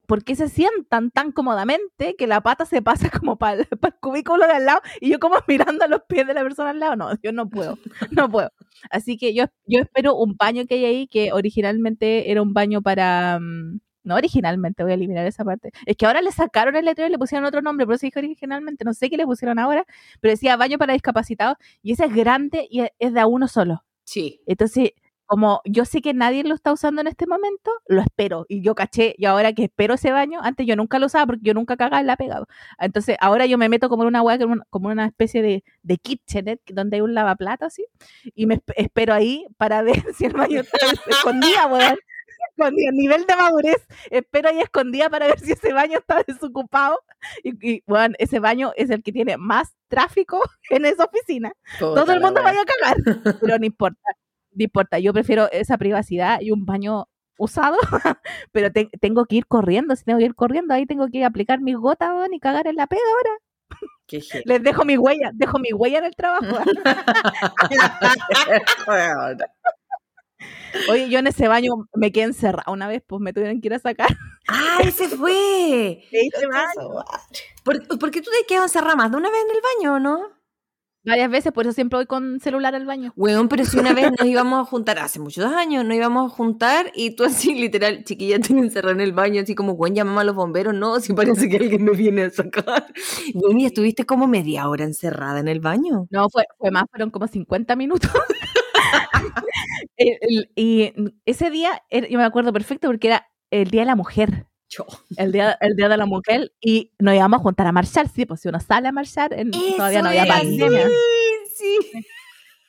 [0.06, 3.68] ¿por qué se sientan tan cómodamente que la pata se pasa como para el,
[4.00, 6.80] cubículo de al lado y yo como mirando a los pies de la persona al
[6.80, 6.96] lado?
[6.96, 7.78] No, yo no puedo,
[8.10, 8.50] no puedo.
[8.90, 12.82] Así que yo, yo espero un baño que hay ahí que originalmente era un baño
[12.82, 13.38] para...
[13.40, 15.72] Mm, no originalmente, voy a eliminar esa parte.
[15.84, 18.20] Es que ahora le sacaron el letrero y le pusieron otro nombre, pero eso dije
[18.20, 19.84] originalmente, no sé qué le pusieron ahora,
[20.20, 23.84] pero decía baño para discapacitados y ese es grande y es de a uno solo.
[24.04, 24.40] Sí.
[24.46, 24.92] Entonces,
[25.26, 28.46] como yo sé que nadie lo está usando en este momento, lo espero.
[28.48, 31.42] Y yo caché, y ahora que espero ese baño, antes yo nunca lo usaba porque
[31.42, 32.46] yo nunca cagaba en la pegado.
[32.78, 34.38] Entonces ahora yo me meto como en una hueá,
[34.70, 37.84] como una especie de, de kitchenet, donde hay un lavaplato así,
[38.34, 41.98] y me espero ahí para ver si el baño está escondido, weón.
[42.56, 46.98] Con el nivel de madurez, espero ahí escondida para ver si ese baño está desocupado.
[47.42, 51.52] Y, bueno, ese baño es el que tiene más tráfico en esa oficina.
[51.78, 54.00] Todo el mundo vaya a cagar, pero no importa
[54.56, 57.76] no importa, yo prefiero esa privacidad y un baño usado,
[58.52, 61.76] pero tengo que ir corriendo, si tengo que ir corriendo, ahí tengo que aplicar mis
[61.76, 63.30] gotas y cagar en la pega ahora.
[64.44, 66.46] Les dejo mi huella, dejo mi huella en el trabajo.
[70.90, 73.74] Oye, yo en ese baño me quedé encerrada una vez, pues me tuvieron que ir
[73.74, 74.16] a sacar.
[74.48, 76.04] ¡Ah, ese fue!
[77.64, 80.35] ¿Por, ¿Por, qué tú te quedas encerrada más de una vez en el baño, no?
[81.06, 83.12] Varias veces, por eso siempre voy con celular al baño.
[83.14, 86.34] Weón, pero si una vez nos íbamos a juntar, hace muchos años, nos íbamos a
[86.34, 90.22] juntar y tú así, literal, chiquilla, te encerrada en el baño, así como, weón, llamamos
[90.22, 92.86] a los bomberos, no, si parece que alguien me viene a sacar.
[93.34, 96.08] Weón, y estuviste como media hora encerrada en el baño.
[96.10, 98.10] No, fue, fue más, fueron como 50 minutos.
[99.96, 100.92] y
[101.24, 104.46] ese día, yo me acuerdo perfecto porque era el Día de la Mujer.
[105.16, 108.26] El día, el día de la mujer y nos íbamos a juntar a marchar, sí,
[108.26, 109.30] pues si uno sale a marchar,
[109.76, 110.88] todavía no había pandemia.
[111.54, 111.78] Sí,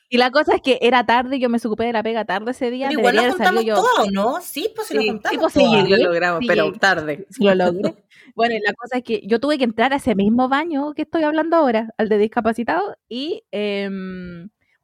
[0.08, 2.70] Y la cosa es que era tarde, yo me ocupé de la pega tarde ese
[2.70, 2.88] día.
[2.88, 3.74] Pero igual lo juntamos yo...
[3.74, 4.40] todo, ¿no?
[4.40, 7.26] Sí, pues si lo juntamos sí, pues, sí, lo logramos, pero tarde.
[7.38, 7.94] lo logré.
[8.34, 11.02] bueno, y la cosa es que yo tuve que entrar a ese mismo baño que
[11.02, 13.90] estoy hablando ahora, al de discapacitado, y eh,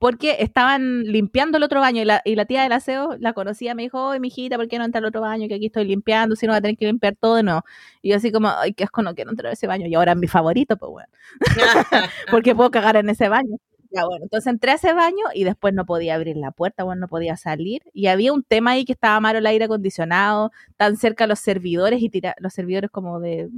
[0.04, 3.74] porque estaban limpiando el otro baño y la, y la tía del aseo la conocía,
[3.74, 5.48] me dijo, oye, mijita, ¿por qué no entra al otro baño?
[5.48, 7.62] Que aquí estoy limpiando, si no va a tener que limpiar todo nuevo.
[8.02, 9.86] Y yo así como, ay, qué asco, no quiero entrar a ese baño.
[9.86, 11.08] Y ahora es mi favorito, pues bueno,
[12.30, 13.56] porque puedo cagar en ese baño.
[13.90, 17.00] Ya bueno, entonces entré a ese baño y después no podía abrir la puerta, bueno,
[17.00, 17.80] no podía salir.
[17.94, 22.02] Y había un tema ahí que estaba malo el aire acondicionado, tan cerca los servidores
[22.02, 23.48] y tira, los servidores como de,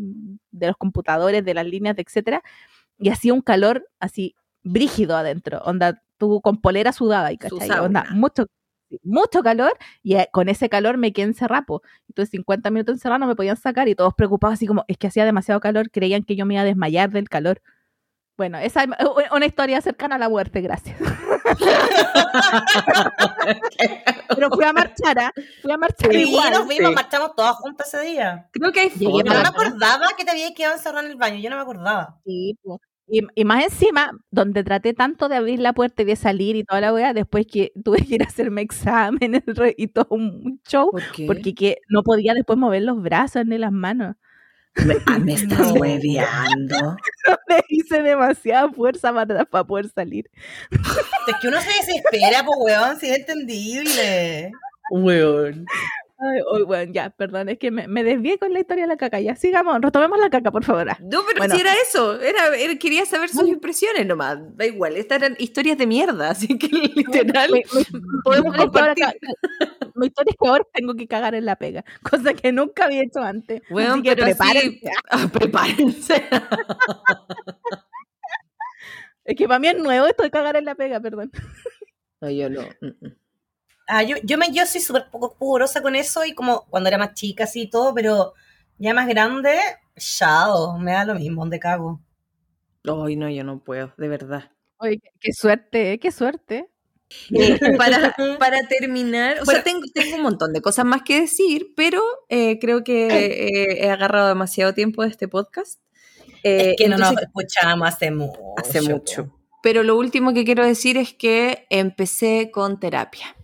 [0.52, 2.44] de los computadores, de las líneas, de etcétera.
[3.00, 7.70] Y hacía un calor así brígido adentro, onda tú con polera sudada y ¿cachai?
[7.70, 8.46] Onda, mucho,
[9.02, 11.82] mucho calor y eh, con ese calor me quedé encerrado.
[12.08, 15.06] Entonces 50 minutos encerrado no me podían sacar y todos preocupados así como es que
[15.06, 17.60] hacía demasiado calor, creían que yo me iba a desmayar del calor.
[18.36, 18.90] Bueno, esa es
[19.32, 20.98] una historia cercana a la muerte, gracias.
[24.28, 25.32] Pero fui a marchar, ¿ah?
[25.62, 26.52] fui a marchar sí, igual.
[26.52, 28.46] nos fuimos, marchamos todas juntas ese día.
[28.52, 31.38] Creo que hay Yo no me acordaba que te había quedado encerrado en el baño,
[31.38, 32.18] yo no me acordaba.
[32.26, 32.78] Sí, pues.
[33.08, 36.80] Y, más encima, donde traté tanto de abrir la puerta y de salir y toda
[36.80, 39.42] la weá, después que tuve que ir a hacerme exámenes
[39.76, 40.90] y todo un show,
[41.26, 44.16] porque que no podía después mover los brazos ni las manos.
[44.84, 46.96] Me, ah, me estás hueveando.
[47.48, 50.30] Le hice demasiada fuerza para, para poder salir.
[50.70, 54.52] Es que uno se desespera, pues, weón, si es entendible.
[54.90, 55.66] Weón.
[56.18, 58.96] Ay, oh, bueno, ya, perdón, es que me, me desvié con la historia de la
[58.96, 59.20] caca.
[59.20, 60.88] Ya, sigamos, retomemos la caca, por favor.
[60.88, 60.98] ah.
[61.02, 61.54] No, pero Bueno.
[61.54, 64.38] si era eso, era, era- quería saber sus impresiones nomás.
[64.56, 67.84] Da igual, estas eran historias de mierda, así que literal Mi- mi-
[68.24, 69.04] podemos mi ahora compartir.
[69.94, 73.02] Mi historia es que ahora tengo que cagar en la pega, cosa que nunca había
[73.02, 73.60] hecho antes.
[73.68, 74.90] Weón, Así que pero así- prepárense.
[75.10, 76.24] Ah, prepárense.
[79.24, 81.30] Es que para mí es nuevo esto de cagar en la pega, perdón.
[82.20, 82.62] No, yo no.
[82.80, 83.16] mm, mm.
[83.86, 86.98] Ah, yo, yo, me, yo soy súper poco pudorosa con eso y como cuando era
[86.98, 88.34] más chica así y todo, pero
[88.78, 89.58] ya más grande,
[89.96, 92.00] chao, me da lo mismo, donde cago.
[92.84, 94.50] Ay, no, yo no puedo, de verdad.
[94.78, 96.68] Oye, qué, qué suerte, eh, qué suerte.
[97.30, 99.62] Eh, para, para terminar, o Bueno.
[99.62, 103.84] sea, tengo, tengo un montón de cosas más que decir, pero eh, creo que eh,
[103.86, 105.80] he agarrado demasiado tiempo de este podcast.
[106.42, 108.40] Eh, es que no nos entonces, escuchamos hace mucho.
[108.56, 109.30] hace mucho.
[109.62, 113.35] Pero lo último que quiero decir es que empecé con terapia.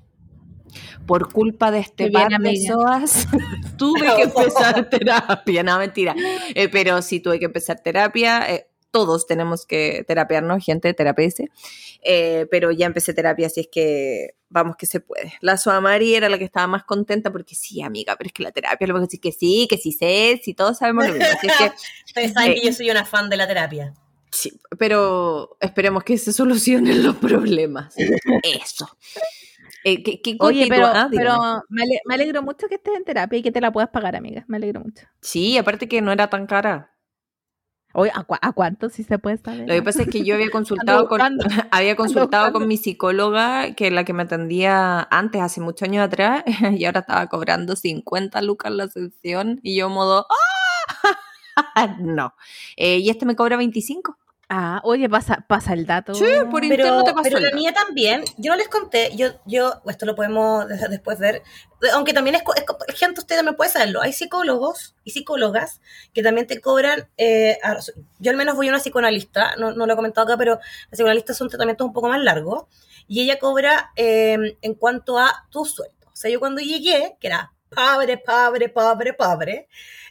[1.07, 2.73] Por culpa de este par de amiga.
[2.75, 3.27] SOAS,
[3.77, 5.63] tuve que empezar terapia.
[5.63, 6.15] No, mentira.
[6.55, 8.49] Eh, pero sí tuve que empezar terapia.
[8.51, 11.45] eh, todos tenemos que terapiarnos, gente, terapeuta.
[12.05, 15.33] Eh, pero ya empecé terapia, así es que vamos que se puede.
[15.41, 18.53] La Suamari era la que estaba más contenta porque sí, amiga, pero es que la
[18.53, 21.27] terapia, lo que decir que sí, que sí sé, sí, todos sabemos lo mismo.
[21.39, 21.73] Así es que
[22.07, 22.55] Ustedes saben Eh.
[22.61, 23.95] que yo soy una fan de la terapia.
[24.31, 27.95] Sí, pero esperemos que se solucionen los problemas.
[28.43, 28.89] Eso.
[29.85, 30.87] Eh, ¿qué, qué Oye, pero?
[30.87, 33.73] Ah, pero me, ale- me alegro mucho que estés en terapia y que te la
[33.73, 34.45] puedas pagar, amiga.
[34.49, 35.07] Me alegro mucho.
[35.21, 36.93] Sí, aparte que no era tan cara.
[37.95, 39.69] Oye, ¿a, cuánto si se puede saber?
[39.69, 41.21] Lo que pasa es que yo había consultado con,
[41.71, 46.05] había consultado con mi psicóloga, que es la que me atendía antes, hace muchos años
[46.05, 46.43] atrás,
[46.77, 51.97] y ahora estaba cobrando 50 lucas la sesión, y yo modo, ¡ah!
[51.99, 52.35] no.
[52.77, 54.17] Eh, y este me cobra 25.
[54.55, 56.15] Ah, oye, pasa, pasa el dato.
[56.15, 57.57] Sí, por interno Pero, te paso pero la dato.
[57.57, 61.43] mía también, yo no les conté, yo, yo, esto lo podemos de- después ver,
[61.95, 62.43] aunque también es,
[62.89, 65.81] es gente, ustedes me pueden saberlo, hay psicólogos y psicólogas
[66.13, 67.79] que también te cobran, eh, a-
[68.19, 70.91] yo al menos voy a una psicoanalista, no, no lo he comentado acá, pero la
[70.91, 72.65] psicoanalista son tratamientos un poco más largos,
[73.09, 75.97] y ella cobra eh, en cuanto a tu sueldo.
[76.13, 79.69] O sea, yo cuando llegué, que era pobre, pobre, pobre, pobre,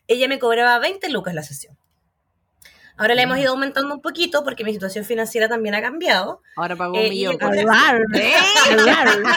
[0.08, 1.78] ella me cobraba 20 lucas la sesión.
[2.98, 6.42] Ahora la hemos ido aumentando un poquito porque mi situación financiera también ha cambiado.
[6.56, 7.38] Ahora pago Eh, un millón.
[7.38, 7.58] por.
[7.58, 8.34] Arrar, ¡Eh!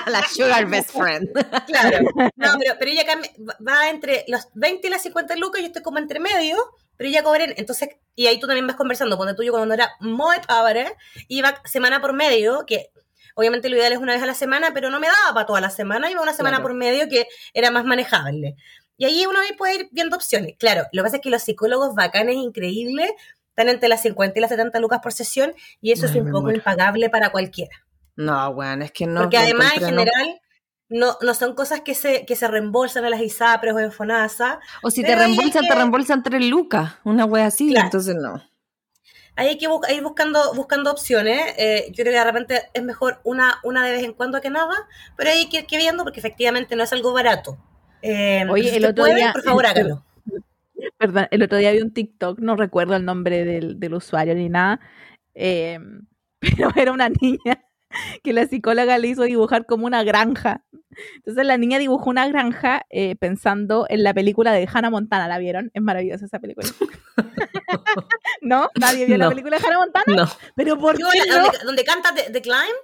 [0.06, 1.28] la sugar best friend.
[1.66, 1.98] Claro.
[2.36, 3.30] No, pero, pero ella cambia-
[3.66, 6.56] va entre los 20 y las 50 lucas, yo estoy como entre medio,
[6.96, 9.90] pero ella cobré, entonces, y ahí tú también vas conversando, cuando tú yo cuando era
[10.00, 10.94] muy pobre,
[11.28, 12.90] iba semana por medio, que
[13.34, 15.60] obviamente lo ideal es una vez a la semana, pero no me daba para toda
[15.60, 16.68] la semana, iba una semana Claro.
[16.68, 18.54] por medio que era más manejable.
[18.96, 20.54] Y ahí uno puede ir viendo opciones.
[20.56, 23.10] Claro, lo que pasa es que los psicólogos bacanes, increíbles,
[23.56, 26.42] están entre las 50 y las 70 lucas por sesión, y eso es un poco
[26.42, 26.58] muero.
[26.58, 27.76] impagable para cualquiera.
[28.16, 29.20] No, bueno, es que no.
[29.22, 30.40] Porque además, en general,
[30.88, 34.60] no, no son cosas que se, que se reembolsan a las ISAPRES o en FONASA.
[34.82, 36.94] O si te reembolsan, te reembolsan tres lucas.
[37.04, 37.86] Una wea así, Claro.
[37.86, 38.42] entonces no.
[39.36, 41.54] Ahí hay que bu- ir buscando, buscando opciones.
[41.58, 44.50] Eh, yo creo que de repente es mejor una, una de vez en cuando que
[44.50, 44.74] nada,
[45.16, 47.58] pero hay que ir que viendo porque efectivamente no es algo barato.
[48.02, 50.04] Eh, Oye, el otro puede, día- por favor, hágalo.
[50.98, 54.48] Perdón, el otro día vi un TikTok, no recuerdo el nombre del, del usuario ni
[54.48, 54.80] nada,
[55.34, 55.78] eh,
[56.40, 57.62] pero era una niña
[58.24, 60.64] que la psicóloga le hizo dibujar como una granja.
[61.16, 65.38] Entonces la niña dibujó una granja eh, pensando en la película de Hannah Montana, ¿la
[65.38, 65.70] vieron?
[65.74, 66.68] Es maravillosa esa película.
[68.42, 68.68] ¿No?
[68.80, 69.30] ¿Nadie vio la No.
[69.30, 70.04] película de Hannah Montana?
[70.16, 70.26] No.
[70.56, 71.42] Pero ¿por Yo, qué la- no?
[71.44, 72.74] donde, donde canta The, The Climb,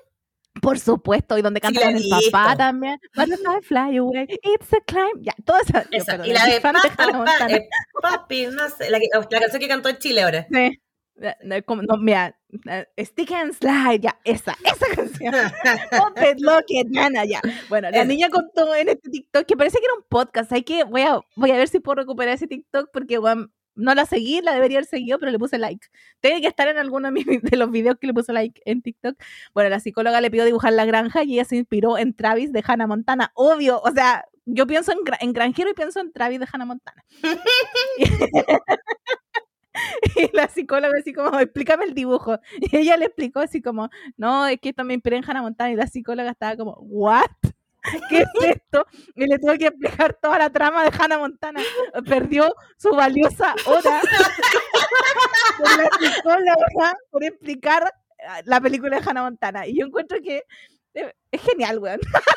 [0.61, 2.99] Por supuesto, y donde Sí, canta la con he el papá también.
[3.15, 5.23] Butterfly fly away, it's a climb.
[5.23, 5.83] Ya, toda esa.
[5.85, 7.55] yo, esa, y la de fan pa, Hannah pa, pa, Montana.
[7.57, 7.69] eh,
[8.03, 10.47] Papi, no sé, la, que- la canción que cantó en Chile ahora.
[10.51, 10.81] Sí.
[11.23, 12.35] Eh, No, como- no, mira,
[12.67, 15.35] eh, Stick and Slide, ya, esa, esa canción.
[16.39, 17.41] Lock it, nana, ya.
[17.69, 20.51] Bueno, la niña contó en este TikTok que parece que era un podcast.
[20.53, 23.95] Hay que, voy a, voy a ver si puedo recuperar ese TikTok porque weón, no
[23.95, 25.89] la seguí, la debería haber seguido, pero le puse like.
[26.21, 29.17] Tiene que estar en alguno de, los videos que le puse like en TikTok.
[29.55, 32.63] Bueno, la psicóloga le pidió dibujar la granja y ella se inspiró en Travis de
[32.67, 33.33] Hannah Montana.
[33.35, 37.05] Obvio, o sea, yo pienso en, en granjero y pienso en Travis de Hannah Montana.
[40.17, 42.39] Y la psicóloga así como, explícame el dibujo.
[42.61, 45.71] Y ella le explicó así como, no, es que esto me inspiré en Hannah Montana.
[45.71, 47.31] Y la psicóloga estaba como, ¿what?
[48.09, 48.87] ¿Qué es esto?
[49.15, 51.61] Y le tuve que explicar toda la trama de Hannah Montana.
[52.07, 54.01] Perdió su valiosa hora
[57.11, 57.93] por explicar
[58.27, 59.67] ah, la película de Hannah Montana.
[59.67, 60.43] Y yo encuentro que
[60.95, 62.01] eh, es genial, weón.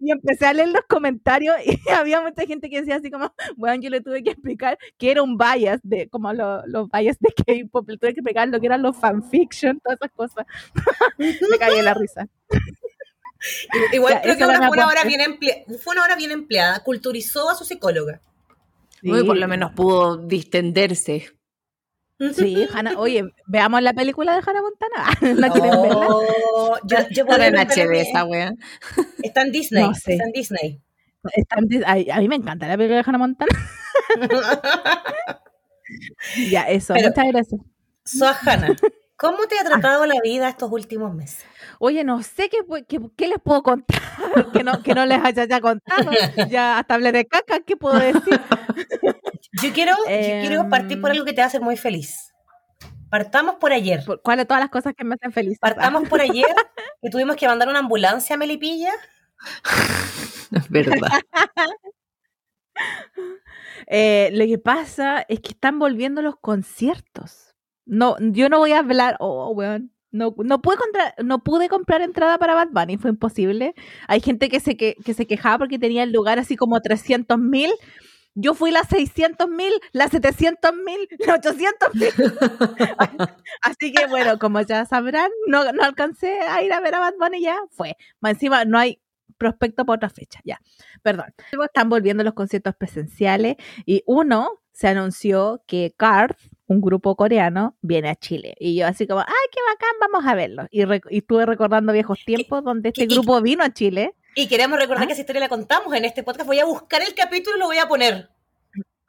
[0.00, 3.80] y empecé a leer los comentarios y había mucha gente que decía así como, bueno,
[3.82, 7.32] yo le tuve que explicar que era un bias, de como lo- los bias de
[7.32, 10.46] K-pop, le tuve que explicar lo que eran los fanfiction, todas esas cosas.
[11.18, 12.26] Me caí en la risa.
[13.92, 16.80] Igual Ya, creo que una- una hora bien emple- fue una hora bien empleada.
[16.80, 18.20] Culturizó a su psicóloga.
[19.02, 19.50] Uy, por lo Sí.
[19.50, 21.30] menos pudo distenderse.
[22.34, 25.04] Sí, Hannah, oye, veamos la película de Hannah Montana.
[25.48, 26.06] ¿No quieren verla?
[26.08, 28.52] Oh, yo, yo Está podría en ver HD esa wea.
[29.22, 29.82] Está en Disney.
[29.84, 30.12] No sé.
[30.12, 30.80] Está en Disney.
[31.34, 33.50] Está en a mí me encanta la película de Hannah Montana.
[36.50, 37.60] Ya, eso, Pero- muchas gracias.
[38.04, 38.74] Sohana,
[39.16, 41.44] ¿cómo te ha tratado la vida estos últimos meses?
[41.78, 42.58] Oye, no sé qué,
[42.88, 44.00] qué, qué les puedo contar,
[44.52, 46.10] que no, que no les haya ya contado.
[46.50, 48.40] Ya hasta hablé de caca, ¿qué puedo decir?
[49.62, 50.04] Yo quiero, yo
[50.40, 51.14] quiero partir por Em.
[51.14, 52.32] algo que te va a hacer muy feliz.
[53.08, 54.02] Partamos por ayer.
[54.24, 55.58] ¿Cuáles todas las cosas que me hacen feliz?
[55.60, 56.44] Partamos por ayer,
[57.00, 58.90] que tuvimos que mandar una ambulancia a Melipilla.
[60.50, 61.08] Es verdad.
[63.86, 67.54] Eh, lo que pasa es que están volviendo los conciertos.
[67.86, 69.92] No, yo no voy a hablar, oh, weón.
[70.14, 73.74] No, no, pude comprar, no pude comprar entrada para Bad Bunny, fue imposible.
[74.06, 77.36] Hay gente que se, que, que se quejaba porque tenía el lugar así como 300
[77.36, 77.72] mil.
[78.36, 82.08] Yo fui las 600 mil, las 700 mil, las 800 mil.
[83.62, 87.14] Así que bueno, como ya sabrán, no, no alcancé a ir a ver a Bad
[87.18, 87.96] Bunny ya, fue.
[88.20, 89.00] Más encima no hay
[89.38, 90.60] prospecto para otra fecha, ya.
[91.02, 91.34] Perdón.
[91.64, 96.36] Están volviendo los conciertos presenciales y uno se anunció que Card,
[96.66, 98.54] un grupo coreano, viene a Chile.
[98.58, 100.66] Y yo así como, ay, qué bacán, vamos a verlo.
[100.70, 104.14] Y, rec- y estuve recordando viejos tiempos donde este y- y- grupo vino a Chile.
[104.34, 105.06] Y queremos recordar ¿Ah?
[105.06, 106.46] que esa historia la contamos en este podcast.
[106.46, 108.30] Voy a buscar el capítulo y lo voy a poner.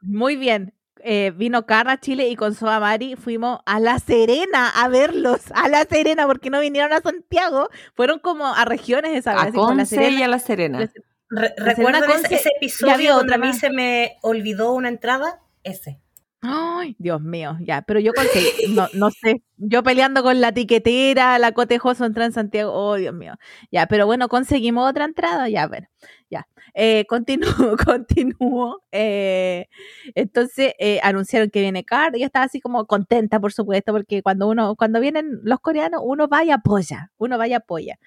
[0.00, 0.72] Muy bien.
[1.02, 5.40] Eh, vino Card a Chile y con Soa Mari fuimos a La Serena a verlos,
[5.54, 9.40] a La Serena, porque no vinieron a Santiago, fueron como a regiones esa vez.
[9.40, 10.80] A así como La y a La Serena.
[10.80, 10.90] La-
[11.28, 14.88] Re- La ¿Recuerdan Serena ese, ese episodio donde a otra mí se me olvidó una
[14.88, 15.40] entrada?
[15.64, 16.00] Ese.
[16.48, 21.40] Ay, Dios mío, ya, pero yo conseguí, no, no sé, yo peleando con la tiquetera,
[21.40, 23.34] la cotejoso entrada en Santiago, oh Dios mío,
[23.72, 25.88] ya, pero bueno, conseguimos otra entrada, ya, bueno,
[26.30, 27.48] ya, eh, continúo,
[27.84, 29.66] continúo, eh,
[30.14, 34.46] entonces eh, anunciaron que viene Card, yo estaba así como contenta, por supuesto, porque cuando
[34.46, 37.98] uno, cuando vienen los coreanos, uno va y apoya, uno va y apoya.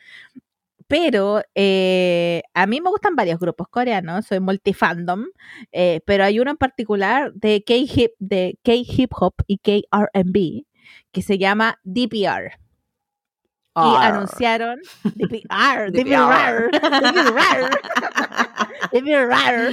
[0.90, 5.26] Pero eh, a mí me gustan varios grupos coreanos, soy multifandom,
[5.72, 10.66] eh, pero hay uno en particular de K-hip, de K-hip hop y K-R&B
[11.12, 12.60] que se llama DPR.
[13.76, 16.72] Y anunciaron DPR, DPR.
[16.72, 17.70] DPR,
[18.92, 19.72] DPR,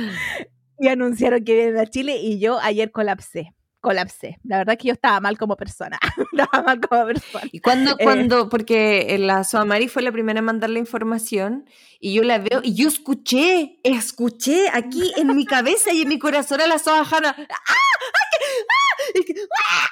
[0.78, 3.55] y anunciaron que vienen a Chile y yo ayer colapsé,
[3.86, 4.38] colapsé.
[4.42, 5.96] La verdad es que yo estaba mal como persona,
[6.32, 7.44] estaba mal como persona.
[7.52, 7.96] Y cuando, Eh.
[8.02, 11.68] cuando, porque eh, la Soamari fue la primera en mandar la información
[12.00, 16.18] y yo la veo y yo escuché, escuché aquí en mi cabeza y en mi
[16.18, 17.36] corazón a la Soahana.
[17.38, 17.46] ¡Ah!
[17.68, 17.74] ¡Ah!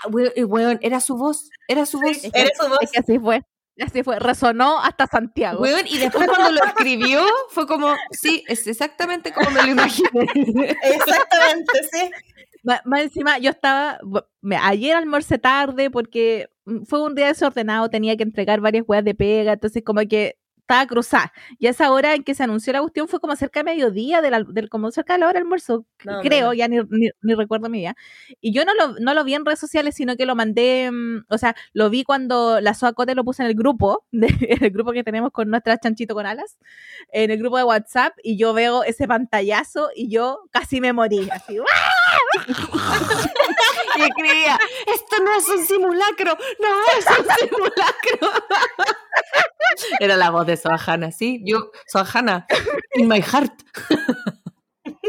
[0.09, 0.79] ¡Ah!
[0.81, 2.19] Era su voz, era su voz.
[2.19, 2.79] Que- ¿Eres su voz?
[2.81, 3.43] Es que así fue,
[3.81, 5.65] así fue, resonó hasta Santiago.
[5.67, 10.09] Y después cuando lo escribió fue como, sí, es exactamente como me lo imaginé.
[10.83, 12.11] Exactamente, sí.
[12.65, 13.99] Má- Más encima, yo estaba,
[14.41, 19.05] me- ayer almorcé tarde porque mm, fue un día desordenado, tenía que entregar varias weas
[19.05, 20.37] de pega, entonces como que
[20.67, 21.31] estaba cruzada.
[21.59, 24.23] Y a esa hora en que se anunció la cuestión fue como cerca de mediodía,
[24.23, 26.55] de la- del, como cerca de la hora del almuerzo, No, creo, bueno.
[26.55, 27.95] ya ni, ni, ni recuerdo mi día.
[28.41, 31.27] Y yo no lo, no lo vi en redes sociales, sino que lo mandé, mm,
[31.29, 34.71] o sea, lo vi cuando la Soacote lo puso en el grupo, de- en el
[34.71, 36.57] grupo que tenemos con nuestra chanchito con alas,
[37.13, 41.29] en el grupo de WhatsApp, y yo veo ese pantallazo y yo casi me morí,
[41.31, 41.59] así,
[43.97, 46.69] Y escribía, esto no es un simulacro, no
[46.99, 48.43] es un simulacro.
[50.01, 52.47] Era la voz de Soahana, sí, yo, Soahana,
[52.95, 53.53] in my heart.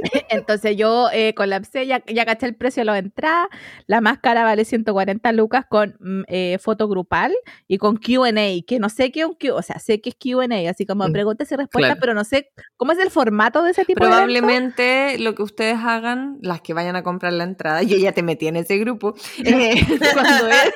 [0.30, 3.48] Entonces yo eh, colapsé, ya, ya caché el precio de las entradas.
[3.88, 7.34] La máscara vale 140 lucas con mm, eh, foto grupal
[7.68, 8.32] y con QA,
[8.68, 11.08] que no sé qué es un Q, o sea, sé que es QA, así como
[11.08, 12.00] Mm, preguntas y respuestas, claro.
[12.00, 14.06] pero no sé cómo es el formato de ese tipo de.
[14.12, 14.16] evento.
[14.16, 18.24] Probablemente lo que ustedes hagan, las que vayan a comprar la entrada, yo ya te
[18.24, 19.14] metí en ese grupo,
[19.46, 19.76] eh,
[20.14, 20.74] cuando, es-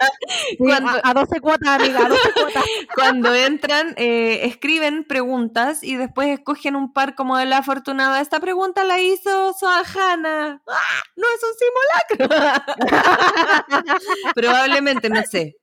[0.50, 2.64] Sí, cuando- a, a 12 cuotas, amiga, a 12 cuotas.
[2.96, 8.22] cuando entran, eh, escriben preguntas y después escogen un par como de la afortunada.
[8.22, 9.56] Esta pregunta la hizo.
[9.62, 11.02] ¡Ah!
[11.16, 12.70] No es un simulacro.
[14.36, 15.56] Probablemente, no sé.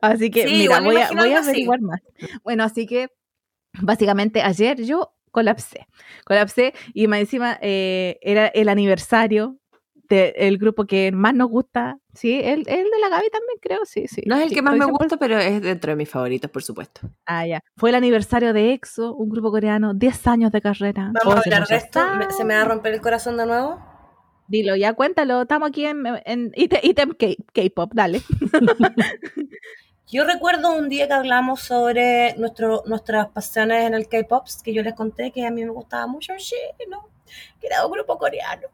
[0.00, 1.50] Así que, Sí, mira, voy a, voy a así.
[1.50, 2.00] averiguar más.
[2.42, 3.08] Bueno, así que
[3.80, 5.86] básicamente ayer yo colapsé.
[6.24, 9.59] Colapsé y más encima eh, era el aniversario
[10.10, 11.96] de- el grupo que más nos gusta.
[12.12, 14.22] Sí, el, el de la Gaby también creo, sí, sí.
[14.26, 16.10] No es el Sí, que más me estoy 100% gusta, pero es dentro de mis
[16.10, 17.08] favoritos, por supuesto.
[17.24, 17.60] Ah, ya.
[17.76, 21.12] Fue el aniversario de EXO, un grupo coreano, 10 años de carrera.
[21.14, 22.00] Vamos Oh, a se hablar de esto.
[22.36, 23.78] ¿Se me va a romper el corazón de nuevo?
[24.48, 25.42] Dilo, ya cuéntalo.
[25.42, 28.20] Estamos aquí en, en ítem ítem K- K-pop, dale.
[30.12, 34.82] Yo recuerdo un día que hablamos sobre nuestro, nuestras pasiones en el K-pop, que yo
[34.82, 36.32] les conté que a mí me gustaba mucho
[36.88, 37.08] ¿no?
[37.60, 38.66] que era un grupo coreano.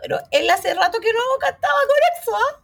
[0.00, 2.62] Pero él hace rato que no cantaba con eso, ¿ah?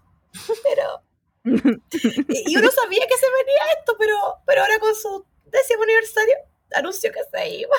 [0.62, 1.02] Pero.
[2.28, 4.16] y y uno sabía que se venía esto, pero,
[4.46, 6.34] pero ahora con su décimo aniversario
[6.74, 7.76] anunció que se iba.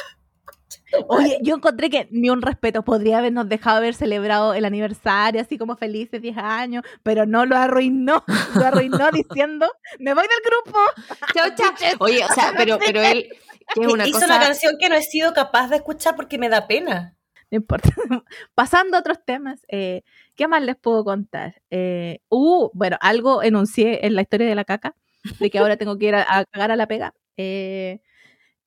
[1.08, 5.58] Oye, yo encontré que ni un respeto podría habernos dejado haber celebrado el aniversario así
[5.58, 8.24] como felices 10 años, pero no lo arruinó,
[8.56, 10.80] lo arruinó diciendo, me voy del grupo.
[11.34, 11.96] Chao, chao.
[12.00, 13.28] Oye, o sea, pero, pero él,
[13.74, 14.36] que es una Hizo cosa...
[14.36, 17.16] una canción que no he sido capaz de escuchar porque me da pena.
[17.54, 17.90] No importa.
[18.56, 20.02] Pasando a otros temas, eh,
[20.34, 21.62] ¿qué más les puedo contar?
[21.70, 24.96] Eh, uh, bueno, algo enuncié en la historia de la caca,
[25.40, 27.14] de que ahora tengo que ir a, a cagar a la pega.
[27.38, 28.02] Eh,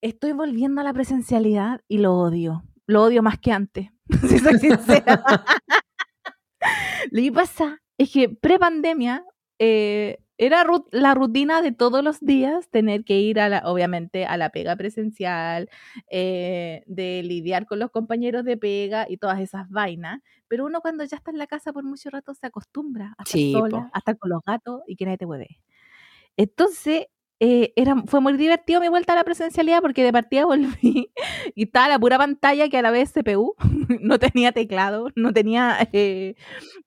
[0.03, 2.62] estoy volviendo a la presencialidad y lo odio.
[2.87, 3.89] Lo odio más que antes,
[4.28, 5.24] si soy sincera.
[7.11, 9.24] lo que pasa es que pre-pandemia
[9.59, 14.37] eh, era la rutina de todos los días tener que ir, a la, obviamente, a
[14.37, 15.68] la pega presencial,
[16.11, 20.20] eh, de lidiar con los compañeros de pega y todas esas vainas.
[20.49, 23.41] Pero uno cuando ya está en la casa por mucho rato se acostumbra a estar
[23.41, 23.93] Sí, sola, po.
[23.93, 25.59] a estar con los gatos y que nadie te hueve.
[26.37, 27.07] Entonces,
[27.41, 31.11] eh, era, fue muy divertido mi vuelta a la presencialidad porque de partida volví
[31.55, 33.55] y estaba la pura pantalla que a la vez CPU,
[34.01, 36.34] no tenía teclado, no tenía eh,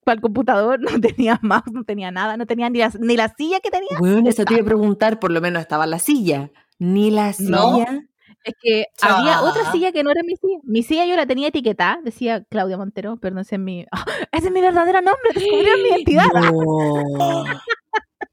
[0.04, 3.30] para el computador, no tenía mouse, no tenía nada, no tenía ni la, ni la
[3.38, 3.89] silla que tenía.
[4.00, 6.52] Bueno, eso te iba a preguntar, por lo menos estaba la silla.
[6.80, 7.76] Ni la No.
[7.76, 8.04] silla.
[8.45, 10.60] Es que había otra silla que no era mi silla.
[10.64, 13.86] Mi silla yo la tenía etiquetada, decía Claudia Montero, pero no sé mi.
[14.32, 16.24] Ese es mi verdadero nombre, descubrieron mi identidad.
[16.34, 17.43] No.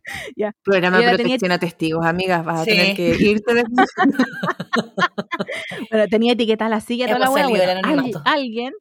[0.36, 0.52] Ya.
[0.62, 2.44] Programa de protección a testigos, amigas.
[2.44, 3.64] Vas a tener que irte de
[5.90, 8.72] Pero tenía etiquetada la silla, toda la Hemos hueá, bueno, alguien, alguien,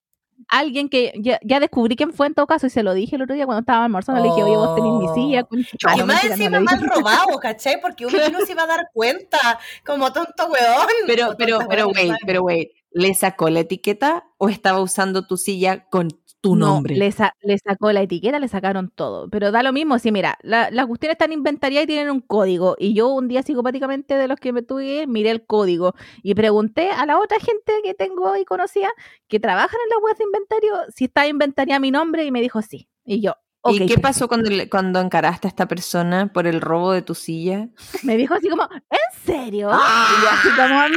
[0.50, 3.24] alguien que ya, ya descubrí quién fue en todo caso y se lo dije el
[3.24, 4.22] otro día cuando estaba almorzando.
[4.22, 5.42] Le dije, oye, vos tenés mi silla.
[5.42, 5.48] Oh.
[5.48, 7.82] concha- Y más encima mal robado, ¿cachai?
[7.82, 10.88] Porque uno no se iba a dar cuenta, como tonto weón.
[11.08, 12.70] Pero, pero, pero, weona, wait, pero, wait.
[12.92, 16.08] ¿Le sacó la etiqueta o estaba usando tu silla con
[16.46, 16.96] tu No, nombre?
[16.96, 19.30] le, sa- le sacó la etiqueta, le sacaron todo.
[19.30, 22.76] Pero da lo mismo, sí, mira, la- las cuestiones están inventariadas y tienen un código.
[22.80, 25.94] Y yo un día psicopáticamente de los que me tuve, miré el código
[26.24, 28.90] y pregunté a la otra gente que tengo y conocía
[29.28, 32.62] que trabajan en la web de inventario si está inventariada mi nombre y me dijo
[32.62, 32.88] sí.
[33.06, 33.34] Y yo,
[33.68, 37.68] ¿Y qué pasó cuando, cuando encaraste a esta persona por el robo de tu silla?
[38.04, 39.70] Me dijo así como, ¿en serio?
[39.72, 40.08] ¡Ah!
[40.12, 40.88] Y yo así como,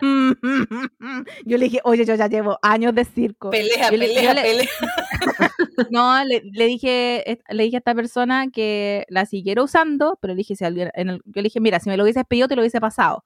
[0.00, 1.28] "Mm".
[1.46, 3.50] yo le dije, oye, yo ya llevo años de circo.
[3.50, 4.68] Pelea, Yo le- pelea, le- pelea.
[5.90, 10.38] No, le, le dije, le dije a esta persona que la siguiera usando, pero le
[10.38, 12.56] dije, si alguien, en el- yo le dije, mira, si me lo hubieses pedido, te
[12.56, 13.24] lo hubiese pasado.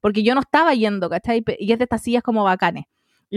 [0.00, 1.44] Porque yo no estaba yendo, ¿cachai?
[1.58, 2.84] Y es de estas sillas como bacanes.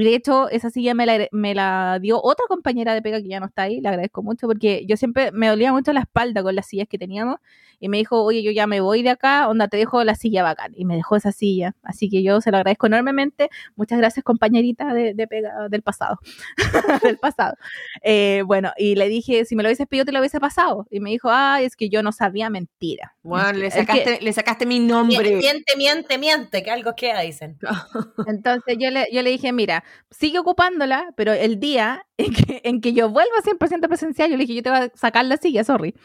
[0.03, 3.39] De hecho, esa silla me la, me la dio otra compañera de pega que ya
[3.39, 6.53] no está ahí, le agradezco mucho, porque yo siempre me dolía mucho la espalda con
[6.55, 7.37] las sillas que teníamos,
[7.79, 10.43] y me dijo, oye, yo ya me voy de acá, onda, te dejo la silla
[10.43, 14.23] bacán, y me dejó esa silla, así que yo se lo agradezco enormemente, muchas gracias
[14.23, 16.19] compañerita de, de pega del pasado,
[17.03, 17.55] del pasado.
[18.03, 20.99] Eh, bueno, y le dije, si me lo hubieses pedido, te lo hubiese pasado, y
[20.99, 23.15] me dijo, ay, es que yo no sabía mentira.
[23.23, 25.35] Bueno, le Es que- sacaste, le sacaste mi nombre.
[25.37, 27.57] Miente, miente, miente, que algo queda, dicen.
[28.27, 32.81] Entonces yo le, yo le dije, mira, sigue ocupándola, pero el día en que, en
[32.81, 35.63] que yo vuelva 100% presencial, yo le dije, yo te voy a sacar la silla,
[35.63, 35.95] sorry.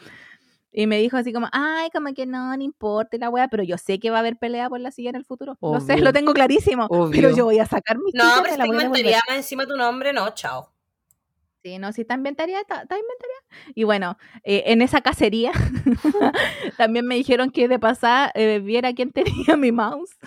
[0.73, 3.77] Y me dijo así como, ay, como que no, no importa la weá, pero yo
[3.77, 5.57] sé que va a haber pelea por la silla en el futuro.
[5.61, 6.05] Lo sé, Obvio.
[6.05, 6.85] lo tengo clarísimo.
[6.89, 7.11] Obvio.
[7.21, 9.75] Pero yo voy a sacar mi No, silla, pero me si te inventaría encima tu
[9.75, 10.71] nombre, no, chao.
[11.63, 13.73] Sí, no, si está inventaría, está, está inventaría.
[13.75, 15.51] Y bueno, eh, en esa cacería
[16.77, 20.17] también me dijeron que de pasada eh, viera quién tenía mi mouse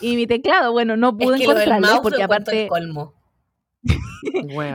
[0.00, 0.72] y mi teclado.
[0.72, 2.68] Bueno, no pude es que lo del encontrarlo mouse porque lo encuentro el aparte...
[2.68, 3.14] colmo.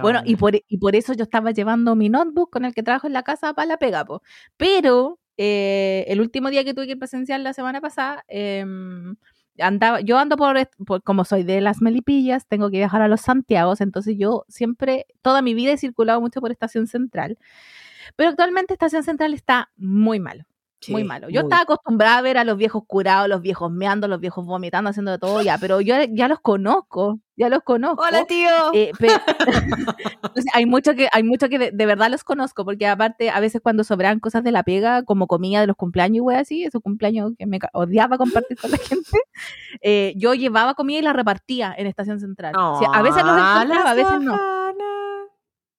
[0.02, 3.08] Bueno, y por, y por eso yo estaba llevando mi notebook con el que trabajo
[3.08, 4.22] en la casa para la pega, po.
[4.56, 9.16] Pero eh, el último día que tuve que ir presencial la semana pasada, em,
[9.60, 13.22] andaba, yo ando por, por- como soy de las Melipillas, tengo que viajar a los
[13.22, 17.38] Santiagos, entonces yo siempre, toda mi vida he circulado mucho por Estación Central.
[18.16, 20.46] Pero actualmente Estación Central está muy malo.
[20.90, 21.30] Muy Sí, malo.
[21.30, 21.48] Yo muy.
[21.50, 25.12] estaba acostumbrada a ver a los viejos curados, los viejos meando, los viejos vomitando, haciendo
[25.12, 28.04] de todo ya, pero yo ya los conozco, ya los conozco.
[28.04, 28.50] Hola, tío.
[28.74, 28.92] Eh,
[30.24, 33.40] Entonces, hay mucho que, hay mucho que de, de verdad los conozco, porque aparte, a
[33.40, 36.64] veces cuando sobran cosas de la pega, como comida de los cumpleaños y wey así,
[36.64, 39.18] esos cumpleaños que me odiaba compartir con la gente,
[39.82, 42.56] eh, yo llevaba comida y la repartía en Estación Central.
[42.58, 44.38] O sea, a veces los Ah, encontraba, a veces no.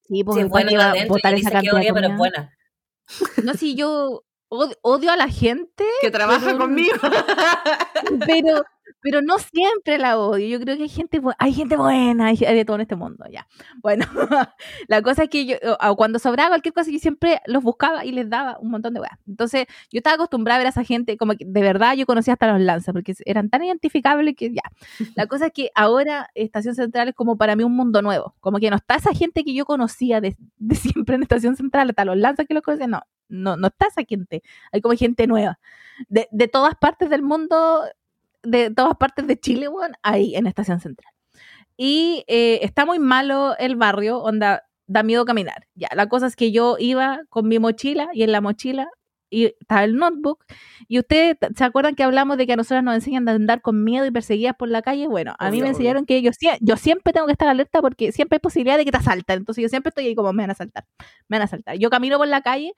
[0.07, 2.09] Sí, porque Sí, es buena ¿para qué va a botar esa que cantidad odia, pero
[2.09, 2.53] es buena.
[3.43, 4.23] No, si yo
[4.55, 6.97] od- odio a la gente, Que trabaja pero- conmigo.
[8.27, 8.65] pero,
[9.01, 10.47] pero no siempre la odio.
[10.47, 13.47] Yo creo que hay gente, hay gente buena, hay de todo en este mundo, ya.
[13.83, 14.07] Bueno,
[14.89, 15.57] la cosa es que yo,
[15.97, 19.19] cuando sobraba cualquier cosa, yo siempre los buscaba y les daba un montón de weas.
[19.27, 22.33] Entonces, yo estaba acostumbrada a ver a esa gente, como que de verdad yo conocía
[22.33, 24.63] hasta los lanzas, porque eran tan identificables que ya.
[25.17, 28.35] La cosa es que ahora Estación Central es como para mí un mundo nuevo.
[28.41, 31.91] Como que no está esa gente que yo conocía de, de siempre en Estación Central,
[31.91, 33.03] hasta los lanzas que los conocía, no.
[33.29, 34.43] No, no está esa gente.
[34.71, 35.59] Hay como gente nueva.
[36.09, 37.83] De, de todas partes del mundo
[38.45, 41.13] de todas partes de Chile, weón, ahí en Estación Central.
[41.77, 45.67] Y eh, está muy malo el barrio, onda, da miedo caminar.
[45.75, 48.89] Ya, la cosa es que yo iba con mi mochila y en la mochila
[49.31, 50.45] y estaba el notebook.
[50.87, 53.83] Y ustedes se acuerdan que hablamos de que a nosotros nos enseñan a andar con
[53.83, 55.09] miedo y perseguidas por la calle.
[55.09, 55.71] Bueno, a mí Obvio, me obvio.
[55.79, 58.85] enseñaron que yo, sie- yo siempre tengo que estar alerta porque siempre hay posibilidad de
[58.85, 59.39] que te asalten.
[59.39, 60.85] Entonces yo siempre estoy ahí como me van a asaltar,
[61.29, 61.77] me van a asaltar.
[61.79, 62.73] Yo camino por la calle,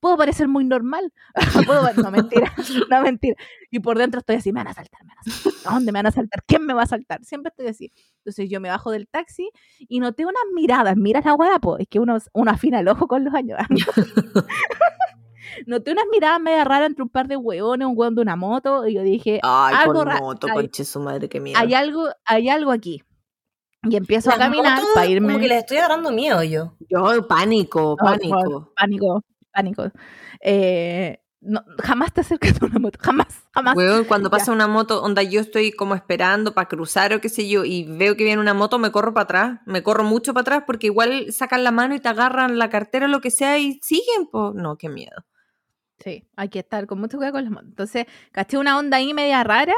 [0.00, 1.12] puedo parecer muy normal.
[1.66, 2.52] Puedo pa- no, mentira,
[2.90, 3.36] no, mentira.
[3.70, 5.52] Y por dentro estoy así, me van a asaltar, me van a asaltar.
[5.70, 6.42] ¿A dónde me van a asaltar?
[6.46, 7.24] ¿Quién me va a asaltar?
[7.24, 7.92] Siempre estoy así.
[8.18, 10.96] Entonces yo me bajo del taxi y noté unas miradas.
[10.96, 11.78] Mira la hueá, po.
[11.78, 13.58] Es que uno, uno afina el ojo con los años.
[15.66, 18.86] noté unas miradas media raras entre un par de hueones, un hueón de una moto.
[18.86, 21.58] Y yo dije, Ay, Algo con moto, hay- conche su madre, qué miedo.
[21.58, 23.02] hay algo, hay algo aquí.
[23.88, 25.28] Y empiezo a caminar motos, para irme.
[25.28, 26.74] Como que les estoy agarrando miedo yo.
[26.88, 28.72] Yo, pánico, pánico.
[28.76, 29.22] pánico,
[29.56, 29.90] pánico.
[30.40, 33.76] Eh, no, jamás te acerques a una moto, jamás, jamás.
[33.76, 34.38] Weón, cuando Ya.
[34.38, 37.84] pasa una moto, onda, yo estoy como esperando para cruzar o qué sé yo, y
[37.84, 40.88] veo que viene una moto, me corro para atrás, me corro mucho para atrás, porque
[40.88, 44.26] igual sacan la mano y te agarran la cartera o lo que sea y siguen,
[44.32, 45.24] pues, no, qué miedo.
[45.98, 47.68] Sí, hay que estar con mucho cuidado con las motos.
[47.68, 49.74] Entonces, caché una onda ahí media rara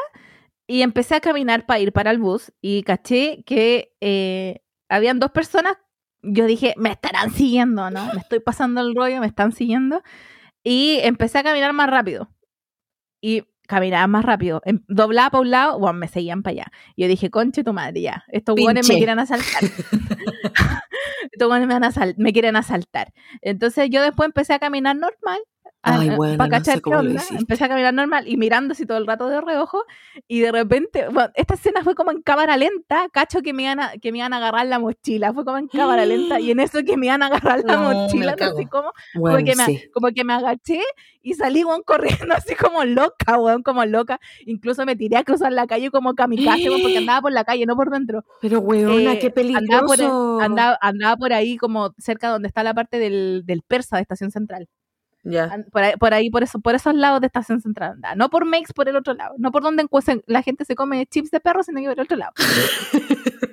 [0.66, 5.30] y empecé a caminar para ir para el bus y caché que eh, habían dos
[5.32, 5.76] personas.
[6.22, 8.04] Yo dije, me estarán siguiendo, ¿no?
[8.14, 10.02] Me estoy pasando el rollo, me están siguiendo.
[10.62, 12.28] Y empecé a caminar más rápido.
[13.20, 14.60] Y caminaba más rápido.
[14.64, 16.66] Em- Doblaba para un lado, bueno, me seguían para allá.
[16.96, 18.24] Y yo dije, conche tu madre, ya.
[18.28, 19.62] Estos hueones me quieren asaltar.
[21.32, 23.12] Estos hueones me, me quieren asaltar.
[23.42, 25.38] Entonces yo después empecé a caminar normal.
[25.94, 27.14] Ay, bueno, para no cachar sé cómo onda.
[27.14, 27.36] hiciste.
[27.36, 29.82] Empecé a caminar normal y mirando así todo el rato de reojo.
[30.26, 33.08] Y de repente, bueno, esta escena fue como en cámara lenta.
[33.12, 35.32] Cacho que me iban a, que me iban a agarrar la mochila.
[35.32, 36.40] Fue como en cámara lenta.
[36.40, 38.56] Y en eso que me iban a agarrar la No, mochila, no cago.
[38.58, 38.92] sé cómo.
[39.14, 39.82] Bueno, como, que me, sí.
[39.92, 40.80] como que me agaché
[41.22, 44.18] y salí, corriendo así como loca, weón, como loca.
[44.46, 47.76] Incluso me tiré a cruzar la calle como kamikaze, porque andaba por la calle, no
[47.76, 48.24] por dentro.
[48.40, 50.40] Pero, weona, Eh, qué andaba por, peligroso.
[50.40, 54.30] andaba, andaba por ahí como cerca donde está la parte del, del persa de Estación
[54.30, 54.68] Central.
[55.28, 55.44] Ya.
[55.44, 58.14] An- Por ahí, por ahí, por eso, por esos lados de Estación Central andaba.
[58.14, 59.34] No por Mex, por el otro lado.
[59.38, 59.86] No por donde
[60.26, 62.32] la gente se come chips de perro, sino que por el otro lado.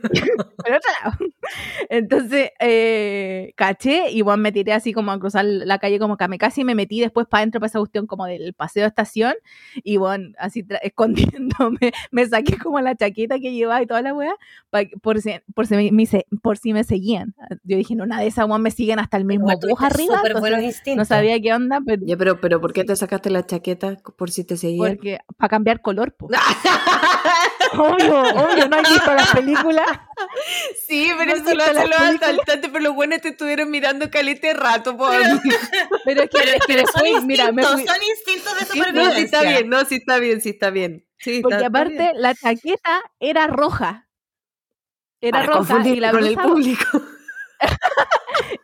[0.57, 1.17] por el otro lado.
[1.89, 6.61] Entonces, eh, caché y bueno, me tiré así como a cruzar la calle como kamikaze
[6.61, 9.33] y me metí después para adentro para esa cuestión como del paseo de estación
[9.83, 14.35] y bueno, así escondiéndome, me saqué como la chaqueta que llevaba y toda la weá
[15.01, 16.05] por si, por si me, me
[16.41, 17.35] por si me seguían.
[17.63, 20.21] Yo dije, no, una de esas weón me siguen hasta el mismo bus arriba.
[20.25, 23.97] entonces no sabía qué onda, pero Ya, pero, pero ¿por qué te sacaste la chaqueta
[24.17, 24.95] por si te seguían?
[24.95, 26.27] porque para cambiar color, po.
[27.77, 29.85] obvio, obvio, no hay visto las películas.
[30.87, 34.53] sí, pero ¿No eso lo hacen los asaltantes, pero los buenos te estuvieron mirando calete
[34.53, 35.09] rato, po.
[36.05, 38.79] Pero es que, es que Pero son después, mira, me fui, son instintos de Sí,
[38.79, 39.15] no, supervivencia.
[39.17, 41.05] sí está bien, no, sí está bien, sí está bien.
[41.17, 42.21] Sí, porque está- está aparte bien.
[42.21, 44.07] la chaqueta era roja.
[45.21, 47.01] Era Para roja y la con el blusa, público.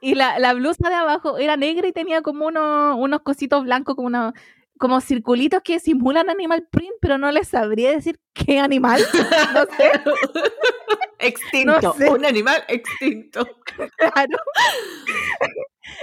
[0.01, 3.95] y la, la blusa de abajo era negra y tenía como unos, unos cositos blancos,
[3.95, 4.33] como una,
[4.77, 9.01] como circulitos que simulan animal print, pero no les sabría decir qué animal.
[9.53, 9.91] No sé,
[11.19, 12.09] Extinto, No sé.
[12.09, 13.47] un animal extinto.
[13.97, 14.37] claro.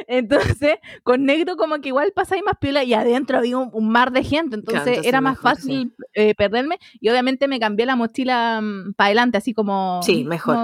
[0.07, 4.13] Entonces, con negro como que igual pasáis más piola y adentro había un, un mar
[4.13, 8.63] de gente, entonces era más mejor, fácil eh, perderme y obviamente me cambié la mochila
[8.97, 10.01] para adelante, así como...
[10.03, 10.57] Sí, mejor.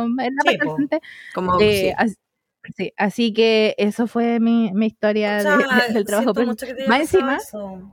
[1.34, 2.14] como Sí, Eh, sí.
[2.76, 5.42] Sí, así que eso fue mi, mi historia de-
[5.94, 6.32] del trabajo.
[6.32, 7.90] siento Pero mucho que te haya más encima, eso.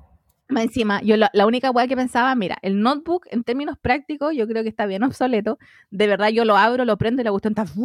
[0.47, 4.34] más encima, yo la, la única weá que pensaba, mira, el notebook en términos prácticos
[4.36, 5.57] yo creo que está bien obsoleto.
[5.89, 7.65] De verdad yo lo abro, lo prendo y la cuestión está...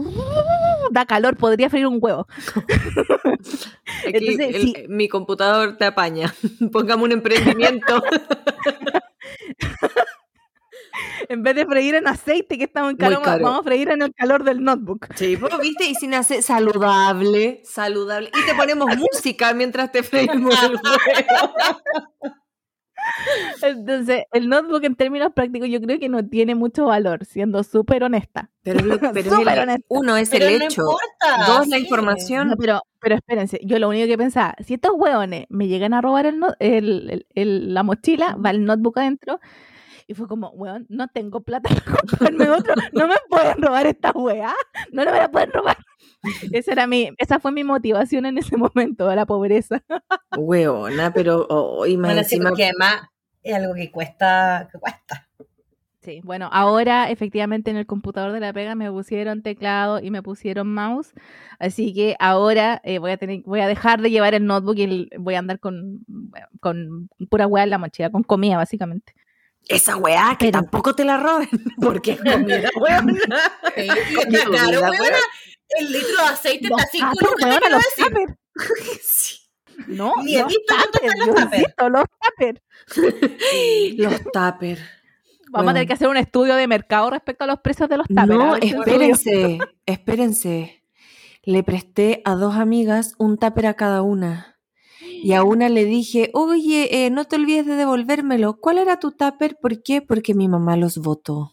[0.93, 2.29] Da calor, podría freír un huevo.
[4.07, 4.75] Aquí entonces, el- sí.
[4.89, 6.33] mi computador te apaña.
[6.71, 8.03] Pongamos un emprendimiento.
[11.29, 13.43] En vez de freír en aceite, que estamos en calor, caro.
[13.45, 15.07] vamos a freír en el calor del notebook.
[15.15, 15.87] Sí, pues, ¿viste?
[15.89, 18.31] Y sin hacer saludable, saludable.
[18.41, 21.81] Y te ponemos música mientras te freímos el huevo.
[23.63, 28.03] Entonces, el notebook en términos prácticos yo creo que no tiene mucho valor, siendo súper
[28.05, 28.51] honesta.
[28.63, 28.95] Pero, lo-
[29.63, 29.85] honesta.
[29.89, 30.83] uno es Pero el no hecho.
[30.83, 32.49] importa, Dos, la información.
[32.49, 36.01] No, pero, pero espérense, yo lo único que pensaba, si estos hueones me llegan a
[36.01, 39.41] robar el- el- el- la mochila, va el notebook adentro,
[40.07, 44.13] y fue como, weón, no tengo plata para comprarme otro, no me pueden robar esta
[44.13, 44.55] weá,
[44.93, 45.77] no me la pueden robar.
[46.53, 49.83] Esa, era mi, esa fue mi motivación en ese momento, la pobreza.
[50.37, 52.51] Hueona, pero hoy más Bueno, sí, encima.
[52.51, 53.03] porque además
[53.43, 55.29] es algo que cuesta, que cuesta.
[56.03, 60.23] Sí, bueno, ahora efectivamente en el computador de la pega me pusieron teclado y me
[60.23, 61.13] pusieron mouse,
[61.59, 64.83] así que ahora eh, voy a tener, voy a dejar de llevar el notebook y
[64.85, 66.05] el- voy a andar con,
[66.61, 69.15] con pura weá en la mochila, con comida básicamente.
[69.69, 71.49] Esa weá que Pero- tampoco te la roben.
[71.81, 72.71] Porque es comida.
[73.77, 74.91] Sí, Comida, claro, weona.
[74.91, 75.19] weona,
[75.79, 78.37] el litro de aceite Los está 5 tuppers, lucas, te decir.
[79.03, 79.37] Sí.
[79.89, 80.79] No, Ni los están
[81.27, 82.61] los insisto, los tuppers.
[83.97, 84.79] Los tupper.
[84.79, 85.71] Vamos Bueno.
[85.71, 88.29] a tener que hacer un estudio de mercado respecto a los precios de los tuppers.
[88.29, 90.83] No, a ver si lo espérense, espérense.
[91.43, 94.56] Le presté a dos amigas un tupper a cada una.
[95.27, 98.61] Y a una le dije, oye, eh, no te olvides de devolvérmelo.
[98.61, 99.59] ¿Cuál era tu tupper?
[99.61, 100.01] ¿Por qué?
[100.01, 101.53] Porque mi mamá los votó.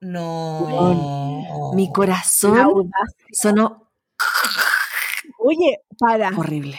[0.00, 1.72] No.
[1.74, 2.92] Mi corazón
[3.32, 3.90] sonó
[5.40, 6.78] Oye, para, horrible.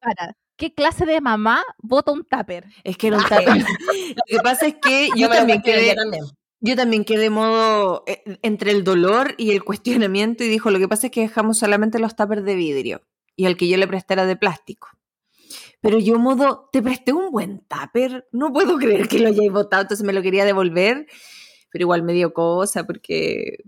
[0.00, 0.34] para.
[0.56, 2.64] ¿Qué clase de mamá vota un tupper?
[2.82, 3.46] Es que era un tupper.
[4.16, 6.24] Lo que pasa es que yo también quedé, yo también.
[6.58, 10.88] yo también quedé modo eh, entre el dolor y el cuestionamiento y dijo, lo que
[10.88, 13.02] pasa es que dejamos solamente los tuppers de vidrio
[13.36, 14.97] y el que yo le presté era de plástico.
[15.80, 19.82] Pero yo modo, te presté un buen tupper, no puedo creer que lo hayáis botado,
[19.82, 21.06] entonces me lo quería devolver,
[21.70, 23.58] pero igual me dio cosa porque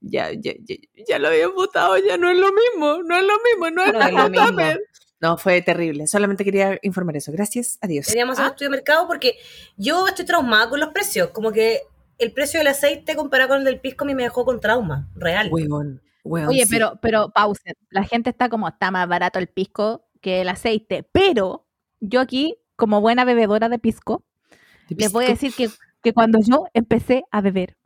[0.00, 0.74] ya, ya, ya,
[1.06, 3.92] ya lo habían botado, ya no es lo mismo, no es lo mismo, no es,
[3.92, 4.46] No es el lo mismo.
[4.48, 4.80] tupper.
[5.20, 7.30] No, fue terrible, solamente quería informar eso.
[7.30, 8.06] Gracias, adiós.
[8.06, 9.36] Deberíamos hacer un estudio de mercado porque
[9.76, 11.28] yo estoy traumada con los precios.
[11.28, 11.82] Como que
[12.18, 15.08] el precio del aceite comparado con el del pisco a mí me dejó con trauma,
[15.14, 15.48] real.
[15.52, 16.70] Huevón, huevón, Oye, sí.
[16.72, 17.74] pero, pero pausen.
[17.90, 21.06] La gente está como, está más barato el pisco que el aceite.
[21.12, 21.66] Pero
[22.00, 24.24] yo aquí, como buena bebedora de pisco,
[24.88, 25.68] les voy a decir que,
[26.02, 27.76] que cuando yo empecé a beber,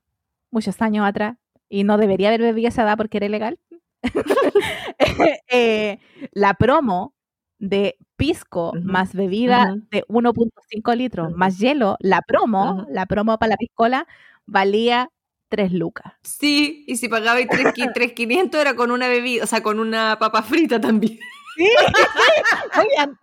[0.51, 1.37] muchos años atrás,
[1.68, 3.59] y no debería haber bebido esa edad porque era ilegal,
[5.49, 5.99] eh,
[6.32, 7.14] la promo
[7.59, 13.57] de pisco más bebida de 1.5 litros más hielo, la promo, la promo para la
[13.57, 14.07] piscola
[14.47, 15.11] valía
[15.49, 16.12] 3 lucas.
[16.22, 20.80] Sí, y si pagabais 3.500 era con una bebida, o sea, con una papa frita
[20.80, 21.18] también.
[21.57, 21.66] Sí,
[22.78, 23.18] Oigan,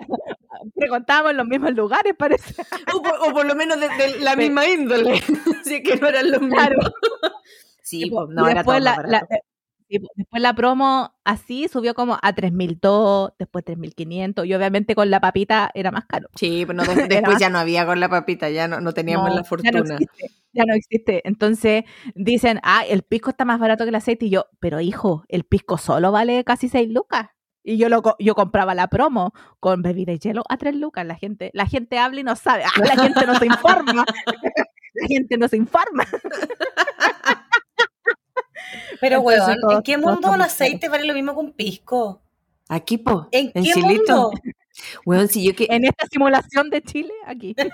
[0.76, 2.62] frecuentábamos en los mismos lugares, parece.
[2.94, 5.22] O por, o por lo menos de, de la misma índole.
[5.62, 6.60] Así que no eran los mismos.
[6.60, 6.78] Claro.
[7.86, 9.28] Sí, pues, no, era todo la, la-
[9.90, 15.70] después la promo así subió como a 3.200, después 3.500 y obviamente con la papita
[15.74, 16.30] era más caro.
[16.36, 19.30] Sí, pero no, de- después ya no había con la papita, ya no, no teníamos
[19.30, 19.72] No, la Ya fortuna.
[19.84, 21.22] no, existe, ya no existe.
[21.28, 21.84] Entonces
[22.16, 24.26] dicen, ah, el pisco está más barato que el aceite.
[24.26, 27.28] Y yo, pero hijo, el pisco solo vale casi 6 lucas.
[27.64, 31.06] Y yo lo co- yo compraba la promo con bebida y hielo a 3 lucas.
[31.06, 32.64] La gente, la gente habla y no sabe.
[32.66, 34.06] Ah, la gente no se informa.
[34.94, 36.04] la gente no se informa.
[39.00, 41.54] Pero, Entonces, weón, todo- ¿en qué mundo un muy aceite vale lo mismo que un
[41.54, 42.22] pisco?
[42.70, 44.16] Aquí, po, ¿En en qué Chilito.
[44.16, 44.32] mundo?
[45.06, 45.68] Weón, si yo que...
[45.70, 47.54] En esta simulación de Chile, aquí.
[47.54, 47.70] Que-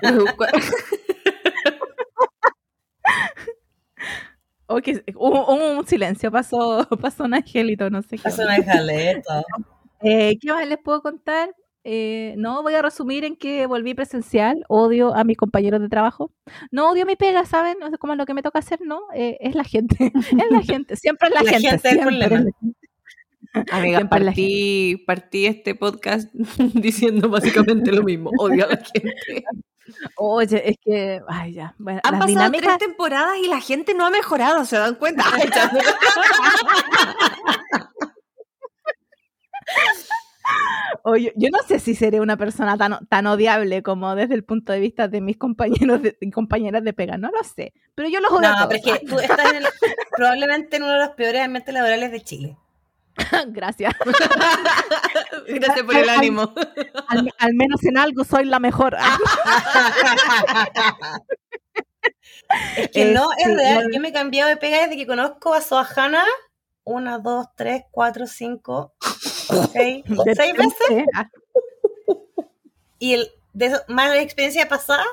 [5.16, 8.28] hubo, hubo un silencio, pasó, pasó un angelito, no sé qué.
[8.30, 9.44] Es una jaleta.
[10.02, 11.54] Eh, ¿Qué más les puedo contar?
[11.84, 16.32] Eh, no, voy a resumir en que volví presencial, odio a mis compañeros de trabajo.
[16.72, 17.78] No odio mi pega, ¿saben?
[17.80, 19.02] No sé cómo es lo que me toca hacer, ¿no?
[19.14, 21.70] Eh, es la gente, es la gente, siempre es la, La gente.
[21.70, 22.52] gente siempre es la gente.
[23.72, 26.32] Amiga, partí, partí este podcast
[26.76, 28.30] diciendo básicamente lo mismo.
[28.38, 29.44] Odio a la gente.
[30.18, 33.96] Oye, es que, ay, ya, bueno, Han las pasado dinámicas, tres temporadas y la gente
[33.96, 35.24] no ha mejorado, ¿se dan cuenta?
[35.34, 35.50] Ay,
[41.04, 44.72] oye, yo no sé si seré una persona tan, tan odiable como desde el punto
[44.74, 48.20] de vista de mis compañeros de, y compañeras de pega, no lo sé, pero yo
[48.20, 49.68] los odio a No, pero es que tú estás en el-
[50.16, 52.58] probablemente en uno de los peores ambientes laborales de Chile.
[53.48, 53.94] Gracias.
[55.48, 56.54] Gracias por el ánimo.
[57.10, 58.96] Al, al menos en algo soy la mejor.
[62.78, 63.88] Es que Eh, no, es sí, real.
[63.94, 66.24] Yo me he cambiado de pega desde que conozco a Soajana.
[66.90, 68.94] Una, dos, tres, cuatro, cinco,
[69.74, 70.04] seis,
[70.36, 71.06] seis veces.
[72.98, 75.06] Y el, de eso, más la experiencia pasada,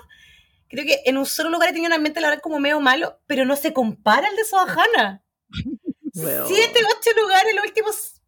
[0.69, 3.45] creo que en un solo lugar he tenido un ambiente laboral como medio malo, pero
[3.45, 5.23] no se compara al de Soajana.
[6.15, 6.45] Bueno.
[6.49, 8.23] Siete, ocho lugares los últimos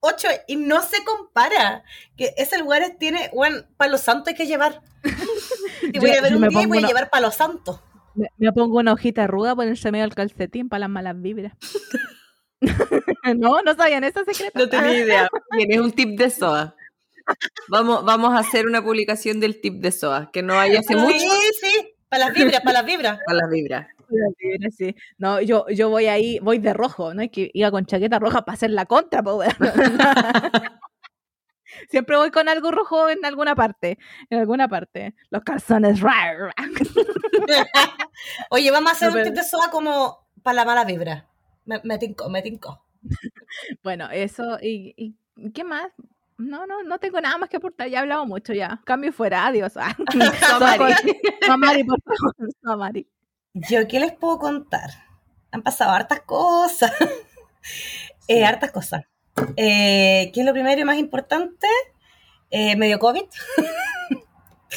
[0.00, 1.84] 8 y no se compara.
[2.16, 4.80] Que ese lugar tiene, bueno, palo santo hay que llevar.
[5.92, 7.82] Y voy Yo- a ver un día y voy a llevar palo santo.
[8.14, 11.52] Me, me pongo una hojita ruda por el medio del calcetín para las malas vibras.
[13.36, 14.58] no, no sabían ese secreto.
[14.58, 15.28] No tenía idea.
[15.56, 16.74] Bien, es un tip de SOA.
[17.68, 21.18] Vamos, vamos a hacer una publicación del tip de SOA, que no hay hace mucho
[21.18, 21.28] Sí,
[21.60, 23.18] sí, para las vibras, para las vibras.
[23.24, 23.86] para las vibras.
[24.76, 24.94] Sí.
[25.18, 27.22] No, yo, yo voy ahí, voy de rojo, ¿no?
[27.22, 29.52] Es que iba con chaqueta roja para hacer la contra, po, weón.
[31.90, 33.98] Siempre voy con algo rojo en alguna parte,
[34.30, 35.14] en alguna parte.
[35.30, 36.00] Los calzones.
[38.50, 41.26] Oye, vamos a hacer No, un tip de soda como para la mala vibra.
[41.64, 42.84] Me, me tincó, me tincó.
[43.82, 45.90] Bueno, eso, y, y ¿qué más?
[46.36, 48.80] No, no, no tengo nada más que aportar, ya he hablado mucho ya.
[48.84, 49.76] Cambio fuera, adiós.
[49.76, 49.94] Ah.
[50.48, 50.94] Somari.
[51.46, 53.08] Somari, por favor, Somari.
[53.54, 54.90] Yo, ¿qué les puedo contar?
[55.52, 56.92] Han pasado hartas cosas.
[58.26, 59.04] Eh, hartas cosas.
[59.56, 61.66] Eh, ¿Qué es lo primero y más importante?
[62.50, 63.22] Eh, medio COVID.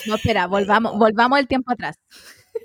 [0.05, 1.97] No, espera, volvamos, volvamos el tiempo atrás.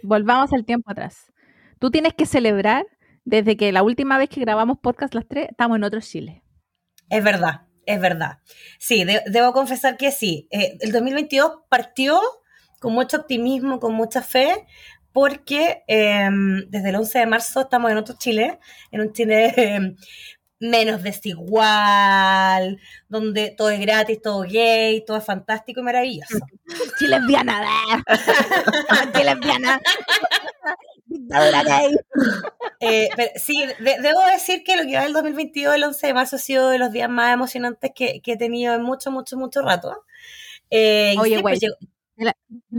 [0.03, 1.33] Volvamos el tiempo atrás.
[1.79, 2.85] Tú tienes que celebrar
[3.25, 6.43] desde que la última vez que grabamos podcast las tres, estamos en otro Chile.
[7.09, 8.39] Es verdad, es verdad.
[8.79, 10.49] Sí, de- debo confesar que sí.
[10.51, 12.21] Eh, el 2022 partió
[12.81, 14.67] con mucho optimismo, con mucha fe,
[15.13, 16.29] porque eh,
[16.69, 18.59] desde el 11 de marzo estamos en otro Chile,
[18.91, 19.95] en un Chile eh,
[20.59, 26.39] menos desigual, donde todo es gratis, todo gay, todo es fantástico y maravilloso.
[26.99, 27.61] Chile lesbiana.
[29.15, 29.81] Chile lesbiana.
[32.85, 36.15] Eh, pero sí, de- debo decir que lo que va del 2022, el 11 de
[36.15, 39.37] marzo, ha sido de los días más emocionantes que, que he tenido en mucho, mucho,
[39.37, 40.05] mucho rato.
[40.69, 41.61] Eh, Oye, güey.
[41.61, 41.69] Yo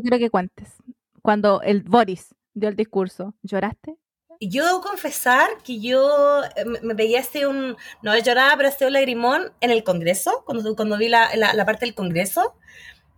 [0.01, 0.73] quiero que cuentes.
[1.21, 3.95] Cuando el Boris dio el discurso, ¿lloraste?
[4.41, 8.83] Yo debo confesar que yo eh, me, me pegué así un, no lloraba, pero así
[8.83, 12.55] un lagrimón en el Congreso, cuando, cuando vi la, la- la parte del Congreso,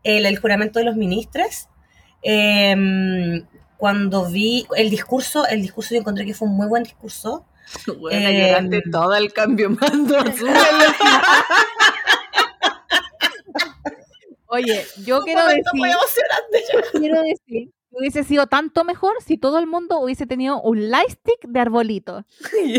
[0.03, 1.67] el, el juramento de los ministros,
[2.21, 3.45] Em,
[3.77, 7.45] cuando vi el discurso, el discurso yo encontré que fue un muy buen discurso.
[7.99, 10.17] Bueno, Eh, lloraste todo el cambio mando.
[14.47, 16.63] Oye, yo Un quiero decir, muy emocionante.
[16.71, 20.89] yo- quiero decir que hubiese sido tanto mejor si todo el mundo hubiese tenido un
[20.91, 22.23] lightstick de arbolito.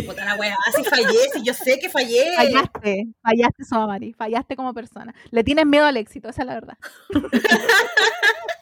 [0.07, 2.35] Puta la wea, si fallé, si yo sé que fallé.
[2.37, 5.15] Fallaste, fallaste, Somari, fallaste como persona.
[5.31, 6.79] Le tienes miedo al éxito, esa es la verdad.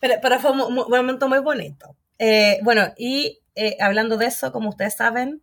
[0.00, 1.96] Pero, pero fue un, un momento muy bonito.
[2.18, 5.42] Eh, bueno, y eh, hablando de eso, como ustedes saben,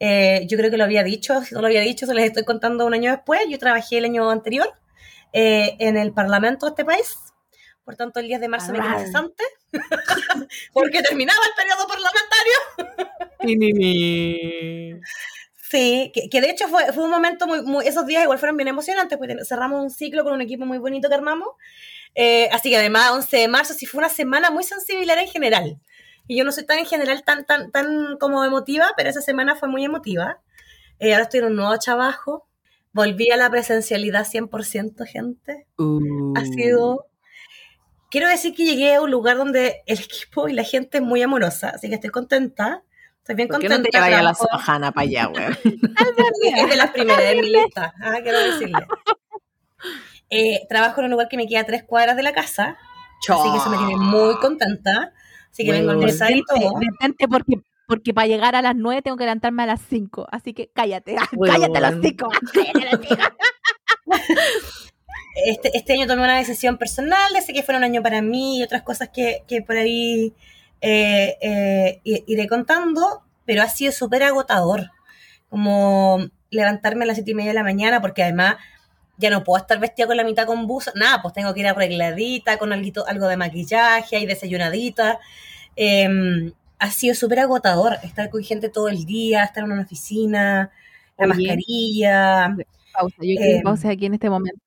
[0.00, 2.44] eh, yo creo que lo había dicho, si no lo había dicho, se les estoy
[2.44, 3.40] contando un año después.
[3.48, 4.72] Yo trabajé el año anterior
[5.32, 7.16] eh, en el Parlamento de este país.
[7.84, 9.44] Por tanto, el 10 de marzo me quedé cesante,
[10.72, 13.28] porque terminaba el periodo parlamentario.
[15.70, 18.56] Sí, que, que de hecho fue, fue un momento muy, muy- esos días igual fueron
[18.56, 21.48] bien emocionantes, porque cerramos un ciclo con un equipo muy bonito que armamos.
[22.14, 25.80] Eh, así que además, 11 de marzo sí fue una semana muy sensible en general.
[26.26, 29.56] Y yo no soy tan en general tan, tan, tan como emotiva, pero esa semana
[29.56, 30.40] fue muy emotiva.
[30.98, 32.46] Eh, ahora estoy en un nuevo trabajo.
[32.92, 35.66] Volví a la presencialidad 100%, gente.
[35.78, 36.34] Uh.
[36.36, 37.06] Ha sido...
[38.10, 41.20] Quiero decir que llegué a un lugar donde el equipo y la gente es muy
[41.20, 42.82] amorosa, así que estoy contenta.
[43.18, 44.00] Estoy bien ¿Por qué contenta.
[44.00, 45.58] no te a la Sojana para allá, weón?
[45.64, 48.86] es de las primeras de mi lista, ah, quiero decirle.
[50.30, 52.76] Eh, trabajo en un lugar que me queda a tres cuadras de la casa,
[53.28, 55.12] así que eso me tiene muy contenta.
[55.50, 56.00] Así que vengo a Bueno.
[56.06, 56.80] almorzar y Detente, todo.
[56.80, 60.26] detente porque, porque para llegar a las 9 tengo que levantarme a las 5.
[60.30, 61.54] Así que cállate, Bueno.
[61.72, 62.28] cállate los 5.
[62.52, 63.22] Cállate los cinco.
[65.44, 68.62] Este, este año tomé una decisión personal, de que fuera un año para mí y
[68.62, 70.34] otras cosas que, que por ahí
[70.80, 74.90] eh, eh, iré contando, pero ha sido súper agotador.
[75.48, 76.18] Como
[76.50, 78.56] levantarme a las siete y media de la mañana, porque además
[79.18, 81.66] ya no puedo estar vestida con la mitad con buzo, nada, pues tengo que ir
[81.66, 85.18] arregladita, con alguito- algo de maquillaje y desayunadita.
[85.76, 90.70] Eh, ha sido súper agotador estar con gente todo el día, estar en una oficina,
[91.18, 91.34] la Oye.
[91.34, 92.56] mascarilla.
[92.92, 93.62] Pausa, yo quiero Em.
[93.62, 94.60] pausa aquí en este momento.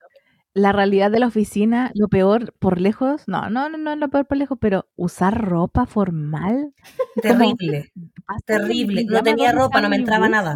[0.53, 4.09] La realidad de la oficina, lo peor por lejos, no, no, no, no es lo
[4.09, 6.73] peor por lejos, pero usar ropa formal.
[7.21, 7.89] Terrible.
[8.45, 9.05] Terrible.
[9.05, 10.53] No tenía ¿dónde ropa, no me entraba nada.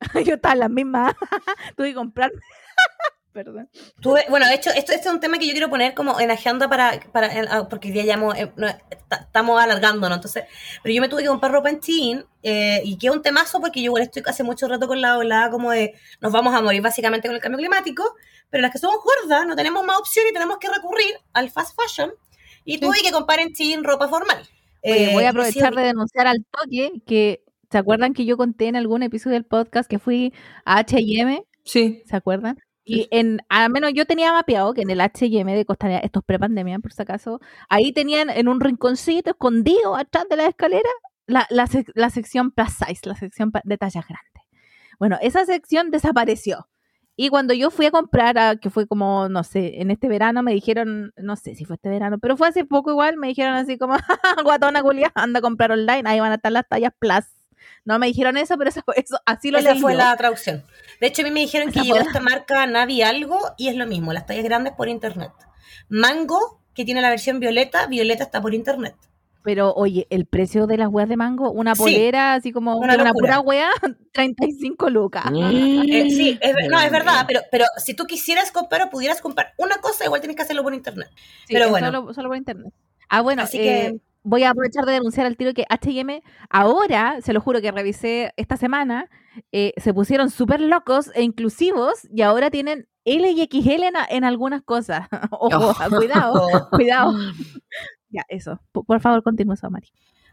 [0.24, 1.16] Yo estaba en la misma.
[1.76, 2.30] Tuve que comprar.
[3.32, 3.68] Perdón.
[4.00, 6.30] Tuve- bueno, de hecho, esto, este es un tema que yo quiero poner como en
[6.30, 8.66] agenda para, para ah, porque ya hemos, eh, no,
[9.06, 10.16] ta- estamos alargando, ¿no?
[10.16, 10.44] Entonces,
[10.82, 13.60] pero yo me tuve que comprar ropa en Shein eh, y que es un temazo
[13.60, 16.60] porque yo igual estoy hace mucho rato con la ola como de nos vamos a
[16.62, 18.02] morir básicamente con el cambio climático,
[18.50, 21.78] pero las que somos gordas no tenemos más opción y tenemos que recurrir al fast
[21.80, 22.12] fashion
[22.64, 24.38] y tuve que comprar en Shein ropa formal.
[24.82, 28.36] Oye, Eh, voy a sido aprovechar de denunciar al toque que, ¿se acuerdan que yo
[28.36, 30.32] conté en algún episodio del podcast que fui
[30.64, 32.02] a H&M Sí.
[32.06, 32.58] ¿Se acuerdan?
[32.84, 36.24] Y en, al menos yo tenía mapeado que en el H&M de Costanera, esto es
[36.24, 40.88] prepandemia por si acaso, ahí tenían en un rinconcito escondido atrás de la escalera
[41.26, 44.42] la, la, sec- la sección plus size, la sección de tallas grandes.
[44.98, 46.66] Bueno, esa sección desapareció.
[47.14, 50.42] Y cuando yo fui a comprar, a- que fue como, no sé, en este verano
[50.42, 53.52] me dijeron, no sé si fue este verano, pero fue hace poco igual, me dijeron
[53.54, 53.96] así como,
[54.44, 57.24] guatona Julia, anda a comprar online, ahí van a estar las tallas plus.
[57.84, 59.98] No me dijeron eso, pero eso, eso así lo Esa leí fue yo.
[59.98, 60.64] la traducción.
[61.00, 63.86] De hecho, a mí me dijeron que llegó esta marca Navi algo y es lo
[63.86, 65.30] mismo, las tallas grandes por internet.
[65.88, 68.94] Mango, que tiene la versión violeta, violeta está por internet.
[69.44, 72.96] Pero oye, el precio de las weas de mango, una Sí, polera, así como una
[72.96, 73.70] una, pura wea,
[74.12, 75.24] 35 lucas.
[75.32, 77.24] Eh, sí, es, no, es verdad, mío.
[77.28, 80.62] pero, pero si tú quisieras comprar o pudieras comprar una cosa, igual tienes que hacerlo
[80.64, 81.08] por internet.
[81.46, 81.86] Sí, pero bueno.
[81.86, 82.72] Solo, solo por internet.
[83.08, 87.20] Ah, bueno, Así eh, que- voy a aprovechar de denunciar al tiro que H&M ahora,
[87.22, 89.08] se lo juro que revisé esta semana,
[89.52, 94.24] eh, se pusieron súper locos e inclusivos y ahora tienen L y XL en, en
[94.24, 95.08] algunas cosas.
[95.30, 95.88] Ojo, Oh.
[95.96, 97.12] cuidado, cuidado.
[98.10, 98.58] Ya, eso.
[98.72, 99.88] Por, por favor, continúa, Mari.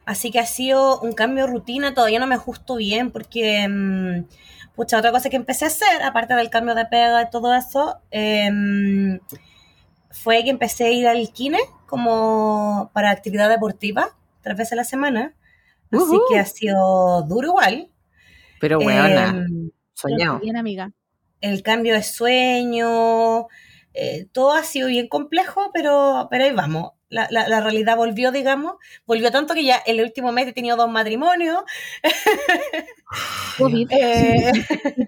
[0.05, 4.73] Así que ha sido un cambio de rutina, todavía no me ajusto bien porque, mm,
[4.75, 7.97] pucha, otra cosa que empecé a hacer, aparte del cambio de pega y todo eso,
[8.11, 9.19] em,
[10.23, 14.83] fue que empecé a ir al kine como para actividad deportiva, tres veces a la
[14.83, 15.33] semana.
[15.91, 17.89] Así que ha sido duro igual.
[18.59, 20.39] Pero weona, Em, soñado.
[20.39, 20.91] Bien, amiga.
[21.41, 23.47] el cambio de sueño,
[23.93, 26.91] eh, todo ha sido bien complejo, pero, pero ahí vamos.
[27.07, 28.73] La, la- la realidad volvió, digamos,
[29.05, 31.59] volvió tanto que ya el último mes he tenido dos matrimonios.
[33.57, 34.51] COVID, Eh,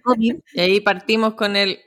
[0.04, 1.80] COVID, Y ahí partimos con el...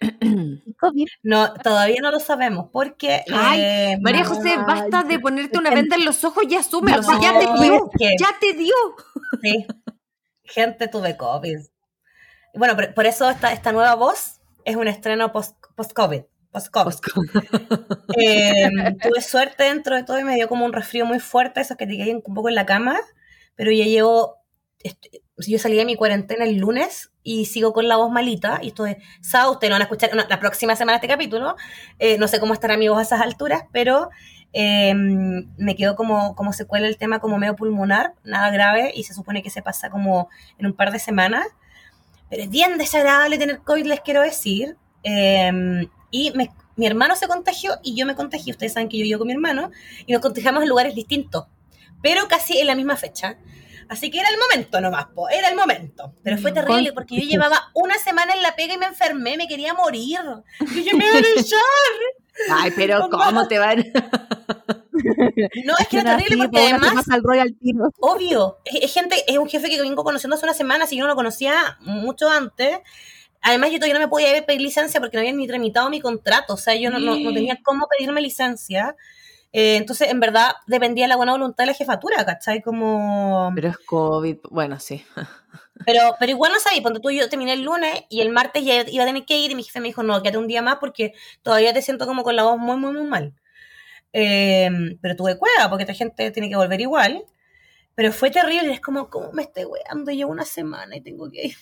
[0.79, 1.07] COVID.
[1.23, 3.23] no, todavía no lo sabemos porque...
[3.33, 7.03] Ay, eh, María José, Ay, basta de ponerte una venda en los ojos y asúmelo.
[7.03, 8.75] No, si ya te dio, es que- ya te dio.
[9.43, 9.67] sí,
[10.45, 11.59] gente, tuve COVID.
[12.55, 16.23] Bueno, por, por eso esta, esta nueva voz es un estreno post- post-COVID.
[16.53, 16.95] Post-COVID.
[18.17, 18.69] Eh,
[19.01, 21.87] tuve suerte dentro de todo y me dio como un resfrío muy fuerte, esos que
[21.87, 22.99] te quedan un poco en la cama,
[23.55, 24.37] pero ya llevo,
[25.37, 28.87] yo salí de mi cuarentena el lunes y sigo con la voz malita, y esto
[28.87, 31.57] es sábado, ustedes lo van a escuchar no, la próxima semana este capítulo,
[31.99, 34.09] Eh, no sé cómo estará mi voz a esas alturas, pero
[34.53, 39.15] eh, me quedó como, como secuela el tema como medio pulmonar, nada grave, y se
[39.15, 41.47] supone que se pasa como en un par de semanas,
[42.31, 44.77] pero es bien desagradable tener COVID, les quiero decir.
[45.03, 48.53] Eh, y me- mi hermano se contagió y yo me contagié.
[48.53, 49.71] Ustedes saben que yo vivo con mi hermano
[50.07, 51.47] y nos contagiamos en lugares distintos,
[52.03, 53.37] pero casi en la misma fecha.
[53.91, 56.15] Así que era el momento nomás, po, era el momento.
[56.23, 59.49] Pero fue terrible porque yo llevaba una semana en la pega y me enfermé, me
[59.49, 60.19] quería morir.
[60.61, 61.61] Y yo me iban a echar.
[62.53, 63.85] Ay, pero ¿cómo te van?
[65.65, 67.91] No, es que era terrible porque además al Royal tiro.
[68.01, 71.09] Obvio, es, gente, es un jefe que vengo conociendo hace una semana, si yo no
[71.09, 72.79] lo conocía mucho antes.
[73.43, 76.55] Además, yo todavía no me podía pedir licencia porque no habían ni tramitado mi contrato,
[76.55, 78.95] o sea, yo no, no- no tenía cómo pedirme licencia.
[79.53, 82.63] Eh, entonces, en verdad, dependía de la buena voluntad de la jefatura, ¿cachai?
[82.63, 83.51] Como...
[83.55, 84.39] Pero es COVID.
[84.51, 85.05] Bueno, sí.
[85.87, 88.83] Pero, pero igual no sabía, cuando tú yo terminé el lunes y el martes ya
[88.87, 90.77] iba a tener que ir y mi jefe me dijo, no, quédate un día más
[90.77, 93.35] porque todavía te siento como con la voz muy, muy, muy mal.
[94.13, 94.69] Eh,
[95.01, 97.25] pero tuve cueva porque esta gente tiene que volver igual.
[97.95, 100.13] Pero fue terrible, es como, ¿cómo me estoy weando?
[100.13, 101.57] Llevo una semana y tengo que ir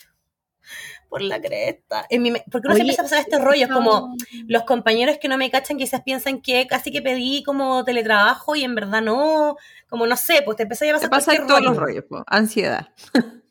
[1.09, 2.05] por la cresta.
[2.09, 4.15] En mi me- porque uno se Oye, empieza a pasar este rollo, es como
[4.47, 8.63] los compañeros que no me cachan quizás piensan que casi que pedí como teletrabajo y
[8.63, 9.57] en verdad no,
[9.89, 12.01] como no sé, pues te empezó a Te pasar pasa cualquier todos los rollo.
[12.01, 12.23] rollos, po.
[12.27, 12.87] ansiedad.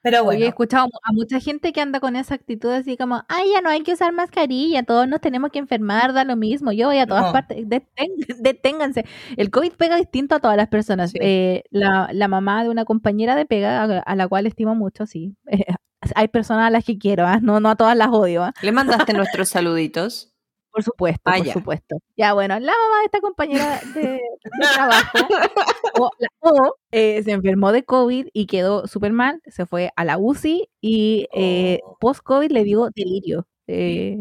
[0.00, 0.44] Pero Oye, bueno.
[0.44, 3.68] he escuchado a mucha gente que anda con esa actitud así como, ay, ya no
[3.68, 7.06] hay que usar mascarilla, todos nos tenemos que enfermar, da lo mismo, yo voy a
[7.06, 7.32] todas No.
[7.32, 9.04] partes, Detén- deténganse.
[9.36, 11.10] El COVID pega distinto a todas las personas.
[11.10, 11.18] Sí.
[11.20, 15.04] Eh, la, la mamá de una compañera de pega, a, a la cual estimo mucho,
[15.04, 15.34] sí.
[16.16, 17.38] hay personas a las que quiero, ¿ah?
[17.42, 18.42] no, no a todas las odio.
[18.44, 18.54] ¿ah?
[18.62, 20.32] Le mandaste nuestros saluditos.
[20.70, 21.52] Por supuesto, Ah, por ya.
[21.54, 21.96] supuesto.
[22.16, 24.20] Ya, bueno, la mamá de esta compañera de, de
[24.74, 25.18] trabajo
[26.00, 30.04] o, la- o, eh, se enfermó de COVID y quedó súper mal, se fue a
[30.04, 31.96] la UCI y eh, Oh.
[32.00, 33.46] post-COVID le dio delirio.
[33.66, 34.18] Eh,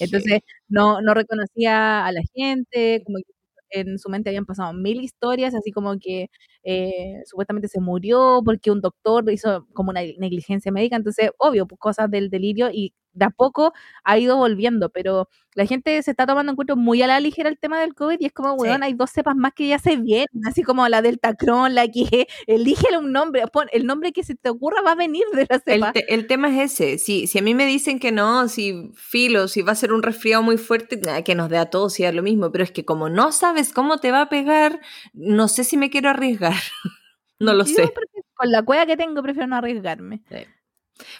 [0.00, 3.32] entonces no, no reconocía a la gente, como que
[3.72, 6.28] en su mente habían pasado mil historias, así como que
[6.64, 11.78] eh, supuestamente se murió porque un doctor hizo como una negligencia médica, entonces obvio, pues,
[11.80, 13.72] cosas del delirio y de a poco
[14.04, 17.50] ha ido volviendo, pero la gente se está tomando en cuenta muy a la ligera
[17.50, 18.56] el tema del COVID y es como, Sí.
[18.62, 21.86] weón, hay dos cepas más que ya se vienen, así como la Delta Cron, la
[21.88, 25.46] que elígele un nombre, pon el nombre que se te ocurra va a venir de
[25.50, 25.92] la El, cepa.
[25.92, 26.98] te- el tema es ese.
[26.98, 30.02] Si, si a mí me dicen que no, si filo, si va a ser un
[30.02, 32.50] resfriado muy fuerte, que nos dé a todos y da lo mismo.
[32.50, 34.80] Pero es que como no sabes cómo te va a pegar,
[35.12, 36.54] no sé si me quiero arriesgar.
[37.38, 37.82] no lo Yo sé.
[37.88, 40.22] prefiero- con la cueva que tengo prefiero no arriesgarme.
[40.30, 40.36] Sí.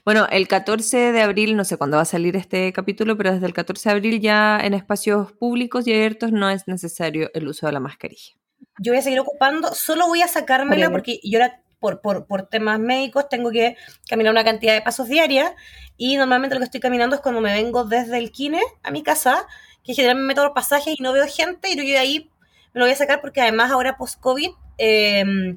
[0.04, 3.46] Bueno, el 14 de abril, no sé cuándo va a salir este capítulo, pero desde
[3.46, 7.66] el 14 de abril ya en espacios públicos y abiertos no es necesario el uso
[7.66, 8.34] de la mascarilla.
[8.78, 12.46] Yo voy a seguir ocupando, solo voy a sacármela porque yo ahora por, por, por,
[12.46, 13.76] temas médicos tengo que
[14.08, 15.52] caminar una cantidad de pasos diarias
[15.96, 19.02] y normalmente lo que estoy caminando es cuando me vengo desde el kine a mi
[19.02, 19.46] casa,
[19.82, 22.30] que generalmente me meto los pasajes y no veo gente y yo de ahí
[22.72, 25.56] me lo voy a sacar porque además ahora post-COVID eh,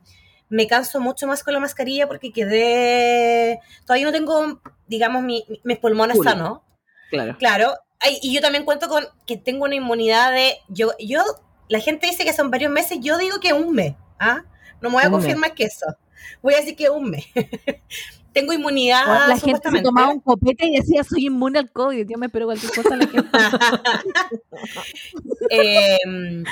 [0.50, 5.78] me canso mucho más con la mascarilla porque quedé, todavía no tengo, digamos, mi, mis
[5.80, 6.60] pulmones sanos.
[7.10, 7.38] Claro.
[7.38, 11.24] Claro, Ay, y yo también cuento con que tengo una inmunidad de, yo, yo,
[11.70, 14.44] la gente dice que son varios meses, yo digo que un mes, ¿ah?
[14.82, 15.12] No me voy a mes.
[15.12, 15.86] confirmar que eso.
[16.42, 17.26] Voy a decir que un mes.
[18.36, 22.06] tengo inmunidad, la gente se tomaba un copete y decía, soy inmune al COVID.
[22.06, 22.96] Yo me espero cualquier cosa.
[22.96, 23.30] La gente.
[25.52, 25.98] Eh,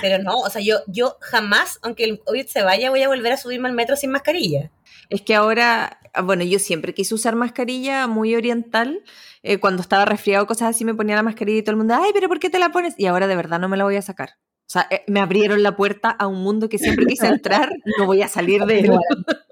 [0.02, 3.32] pero no, o sea, yo, yo jamás, aunque el COVID se vaya, voy a volver
[3.32, 4.70] a subirme al metro sin mascarilla.
[5.10, 9.02] Es que ahora, ah, bueno, yo siempre quise usar mascarilla muy oriental.
[9.42, 12.12] eh, cuando estaba resfriado, cosas así, me ponía la mascarilla y todo el mundo, ay,
[12.14, 12.94] pero ¿por qué te la pones?
[12.98, 14.36] Y ahora de verdad no me la voy a sacar.
[14.68, 18.06] O sea, eh, me abrieron la puerta a un mundo que siempre quise entrar, no
[18.06, 18.92] voy a salir de él.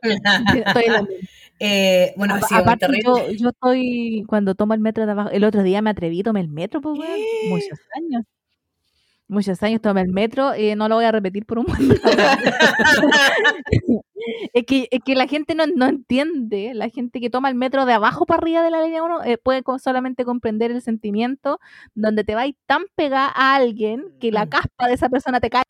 [0.03, 1.27] Estoy en la misma.
[1.63, 3.03] Eh, bueno, sido muy Aparte, terrible.
[3.03, 6.39] yo, yo estoy, cuando tomo el metro de abajo, el otro día me atreví, tomé
[6.41, 8.23] el metro, pues, weón, muchos años.
[9.27, 12.01] Muchos años tomé el metro y no lo voy a repetir por un momento.
[14.53, 17.85] es, que, es que la gente no, no entiende, la gente que toma el metro
[17.85, 21.59] de abajo para arriba de la línea 1 puede co- solamente comprender el sentimiento
[21.93, 24.49] donde te vais tan pegada a alguien que la Mm.
[24.49, 25.63] caspa de esa persona te cae.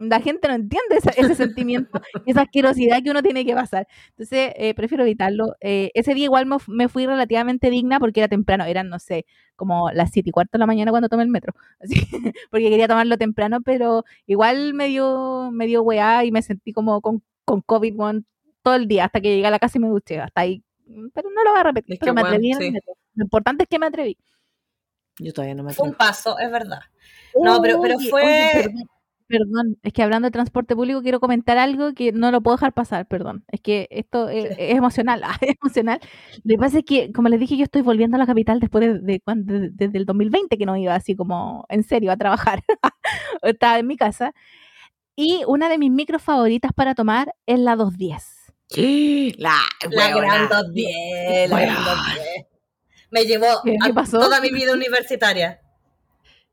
[0.00, 1.90] La gente no entiende ese, ese sentimiento,
[2.26, 3.86] esa asquerosidad que uno tiene que pasar.
[4.10, 5.56] Entonces, eh, prefiero evitarlo.
[5.60, 9.26] Eh, ese día igual me, me fui relativamente digna porque era temprano, eran, no sé,
[9.56, 11.54] como las 7 y cuarto de la mañana cuando tomé el metro.
[11.80, 11.94] Así,
[12.50, 17.00] porque quería tomarlo temprano, pero igual me dio, me dio weá y me sentí como
[17.02, 18.26] con, con COVID weón,
[18.62, 20.18] todo el día hasta que llegué a la casa y me duché.
[20.18, 20.64] Hasta ahí.
[21.12, 22.90] Pero no lo voy a repetir, Es pero me atreví en el sí.
[23.14, 24.16] Lo importante es que me atreví.
[25.18, 26.08] Yo todavía no me Fue un atrevo.
[26.10, 26.80] paso, es verdad.
[27.38, 28.22] No, pero- pero Oye, fue-
[28.66, 28.74] oye,
[29.30, 32.72] perdón, es que hablando de transporte público quiero comentar algo que no lo puedo dejar
[32.74, 33.44] pasar, perdón.
[33.48, 36.00] Es que esto es, es emocional, ah, es emocional.
[36.44, 38.84] Lo que pasa es que, como les dije, yo estoy volviendo a la capital después
[38.86, 42.62] de, de de- desde el 2020 que no iba así como en serio a trabajar.
[43.42, 44.34] Estaba en mi casa.
[45.16, 49.34] Y una de mis micros favoritas para tomar es la 210.
[49.38, 49.54] La,
[49.90, 50.20] La weona.
[50.20, 51.84] gran 210, la gran Weón.
[51.84, 52.46] 210.
[53.10, 54.18] Me llevó ¿Qué- qué a pasó?
[54.20, 55.60] toda mi vida universitaria.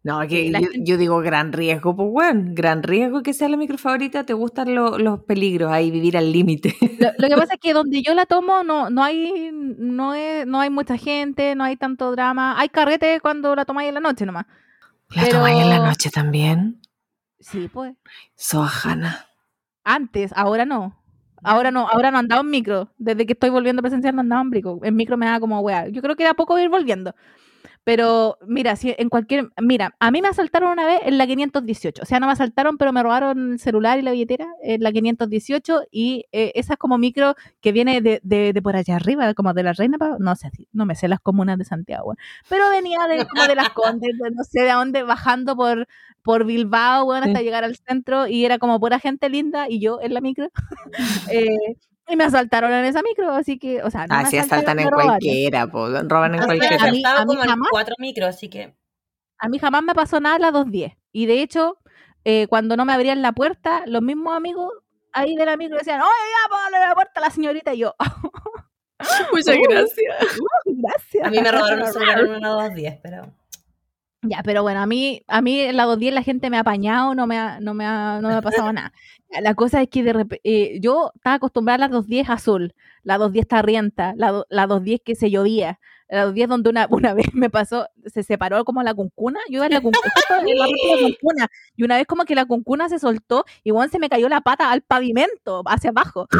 [0.07, 3.57] No, que yo, gente- yo digo gran riesgo, pues bueno, gran riesgo que sea la
[3.57, 6.75] micro favorita, te gustan lo- los peligros ahí, vivir al límite.
[6.99, 10.47] Lo, lo que pasa es que donde yo la tomo no, no hay no, es,
[10.47, 12.59] no hay mucha gente, no hay tanto drama.
[12.59, 14.45] Hay carrete cuando la tomáis en la noche nomás.
[15.09, 16.81] ¿La Pero- tomáis en la noche también?
[17.39, 17.93] Sí, pues.
[18.35, 19.25] Soajana.
[19.83, 20.95] Antes, ahora no.
[21.43, 22.89] Ahora no, ahora no andaba en micro.
[22.97, 24.79] Desde que estoy volviendo a presenciar no andaba en micro.
[24.83, 25.87] En micro me da como weá.
[25.89, 27.13] Yo creo que de a poco voy a ir volviendo.
[27.87, 29.47] Pero mira, si en cualquier.
[29.61, 32.03] Mira, a mí me asaltaron una vez en la 518.
[32.03, 34.91] O sea, no me asaltaron, pero me robaron el celular y la billetera en la
[34.91, 35.83] 518.
[35.89, 39.53] Y eh, esa es como micro que viene de, de, de por allá arriba, como
[39.53, 39.97] de la Reina.
[40.19, 42.15] No sé, no me sé las comunas de Santiago.
[42.49, 45.87] Pero venía de, como de las Condes, de no sé de dónde, bajando por,
[46.23, 47.45] por Bilbao, weón, hasta Sí.
[47.45, 48.27] llegar al centro.
[48.27, 50.49] Y era como pura gente linda y yo en la micro.
[51.31, 51.77] Eh,
[52.07, 55.05] y me asaltaron en esa micro, así que, o sea, no Así asaltan asaltaron, en
[55.07, 56.75] cualquiera, po, roban en A mí me cualquiera.
[56.85, 57.67] a mí- asaltado a mí como en jamás.
[57.71, 58.75] cuatro micros, así que.
[59.39, 60.93] A mí jamás me pasó nada en las 210.
[61.11, 61.77] Y de hecho,
[62.23, 64.71] eh, cuando no me abrían la puerta, los mismos amigos
[65.13, 67.73] ahí de la micro decían, oye, ya, póngale la puerta a la señorita.
[67.73, 67.95] Y yo,
[69.31, 69.61] Muchas Uh.
[69.69, 70.15] gracias.
[70.65, 71.27] gracias.
[71.27, 73.31] A mí me robaron un celular en una 210, pero.
[74.23, 77.13] Ya, pero bueno, a mí, a mí en la 210 la gente me ha apañado,
[77.13, 78.91] no me ha, no me ha, no me ha pasado nada.
[79.41, 82.73] La cosa es que de repente, yo estaba acostumbrada a la 210 azul,
[83.03, 87.13] la 210 tarrienta, la, do- la 210 que se llovía, la 210 donde una, una
[87.13, 90.39] vez me pasó, se separó como la cuncuna, yo iba en la cuncuna, la
[91.75, 94.41] y una vez como que la cuncuna se soltó, y bueno, se me cayó la
[94.41, 96.27] pata al pavimento, hacia abajo.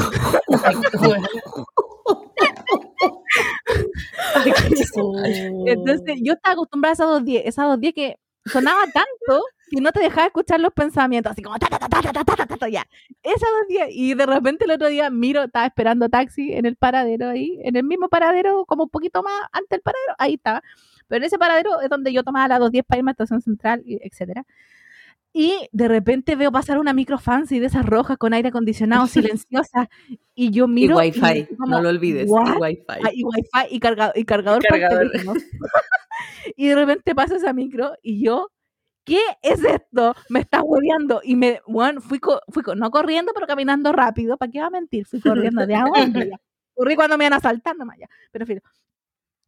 [5.66, 10.00] Entonces, yo estaba acostumbrada a esa 210, esa 210 que sonaba tanto que no te
[10.00, 12.88] dejaba escuchar los pensamientos, así como ta, ta, ta, ta, ta, ta, ta, ta, ya.
[13.24, 17.30] Esa 210, y de repente el otro día miro, estaba esperando taxi en el paradero
[17.30, 20.62] ahí, en el mismo paradero, como un poquito más antes del paradero, ahí estaba.
[21.08, 23.84] Pero en ese paradero es donde yo tomaba la 210 para irme a estación central,
[23.86, 24.46] etcétera.
[25.40, 29.06] Y de repente veo pasar una micro fancy de esas rojas con aire acondicionado,
[29.44, 29.88] silenciosa,
[30.34, 30.98] y yo Y miro.
[30.98, 32.28] wifi, así como, no lo olvides.
[32.28, 32.56] "What?".
[32.56, 32.84] Y wifi.
[32.88, 35.12] Ah, y wifi y, carga- y cargador, Y cargador.
[36.56, 38.50] y de repente pasa esa micro y yo,
[39.06, 40.16] ¿qué es esto?
[40.30, 41.22] Me está hueveando.
[41.24, 44.38] Y me, bueno, fui, co- fui co- no corriendo, pero caminando rápido.
[44.38, 45.06] ¿Para qué va a mentir?
[45.06, 46.32] Fui corriendo de a dónde.
[46.74, 48.08] ocurrí cuando me iban a asaltar nomás ya.
[48.32, 48.62] Pero en fin,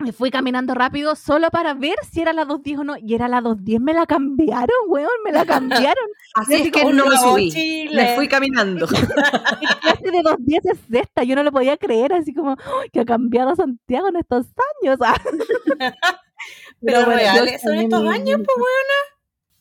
[0.01, 2.95] me fui caminando rápido solo para ver si era la 2.10 o no.
[2.97, 6.05] Y era la 2.10, me la cambiaron, weón, me la cambiaron.
[6.35, 7.51] Así es que Un no me subí.
[7.51, 8.01] Chile.
[8.03, 8.87] Me fui caminando.
[8.87, 8.95] ¿Qué
[9.81, 11.23] clase de 2.10 es esta?
[11.23, 12.51] Yo no lo podía creer, así como
[12.81, 14.45] "Ay, que ha cambiado Santiago en estos
[14.83, 14.99] años.
[16.81, 18.93] Pero bueno, reales son estos mi- años, pues bueno.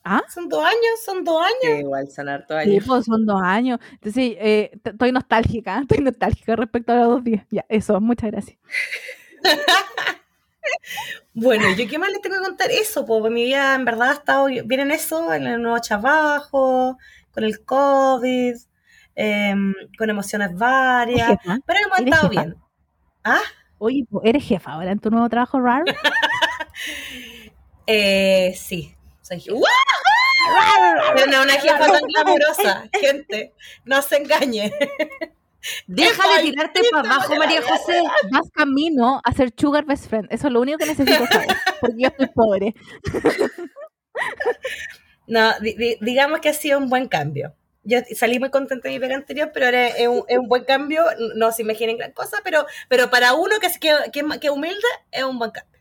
[0.05, 0.23] ¿Ah?
[0.33, 1.79] Son dos años, son dos años.
[1.81, 3.79] Igual sanar todo Sí, pues son dos años.
[3.91, 7.45] Entonces, eh, estoy nostálgica, estoy nostálgica respecto a los dos días.
[7.51, 8.57] Ya, eso, muchas gracias.
[11.33, 14.13] Bueno, yo qué más les tengo que contar eso, pues mi vida en verdad ha
[14.13, 16.97] estado bien en eso, en el nuevo trabajo,
[17.31, 18.55] con el COVID,
[19.15, 22.41] em, con emociones ¿Eres varias, pero hemos ¿Eres estado jefa?
[22.43, 22.55] bien.
[23.23, 23.39] ¿Ah?
[23.77, 25.85] Oye, ¿eres jefa ahora en tu nuevo trabajo raro?
[27.91, 29.57] Eh, sí, soy jefa.
[31.15, 34.71] Pero no una jefa tan glamurosa, gente, no se engañe.
[35.87, 38.01] Deja de tirarte para abajo, María José.
[38.31, 40.27] Vas camino a ser sugar best friend.
[40.31, 41.47] Eso es lo único que necesito saber.
[41.81, 42.73] Porque yo estoy pobre.
[45.27, 47.53] No, di- di- digamos que ha sido un buen cambio.
[47.83, 50.63] Yo salí muy contenta de mi pega anterior, pero ahora es un, es un buen
[50.65, 51.03] cambio.
[51.35, 54.87] No se imaginen gran cosa, pero, pero para uno que, es- que, que, que humilde
[55.11, 55.78] es un buen cambio.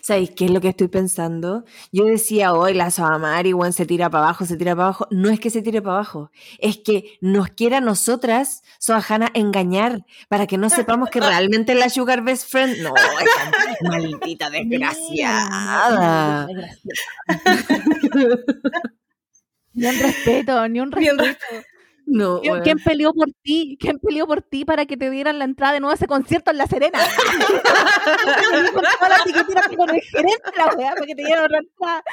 [0.00, 1.64] ¿Sabéis qué es lo que estoy pensando?
[1.92, 5.06] Yo decía hoy, la Soamari, weón, se tira para abajo, se tira para abajo.
[5.10, 10.04] No es que se tire para abajo, es que nos quiera a nosotras, Soajana, engañar
[10.28, 12.78] para que no sepamos que realmente la Sugar Best Friend.
[12.82, 13.50] No, esa
[13.82, 16.46] maldita desgraciada.
[19.72, 21.73] Ni un respeto, ni un Ni un respeto.
[22.06, 23.78] No, ¿Quién, peleó por ti?
[23.80, 26.50] ¿Quién peleó por ti para que te dieran la entrada de nuevo a ese concierto
[26.50, 26.98] en La Serena?
[29.76, 32.04] con el gerente la weá para que te dieran la entrada.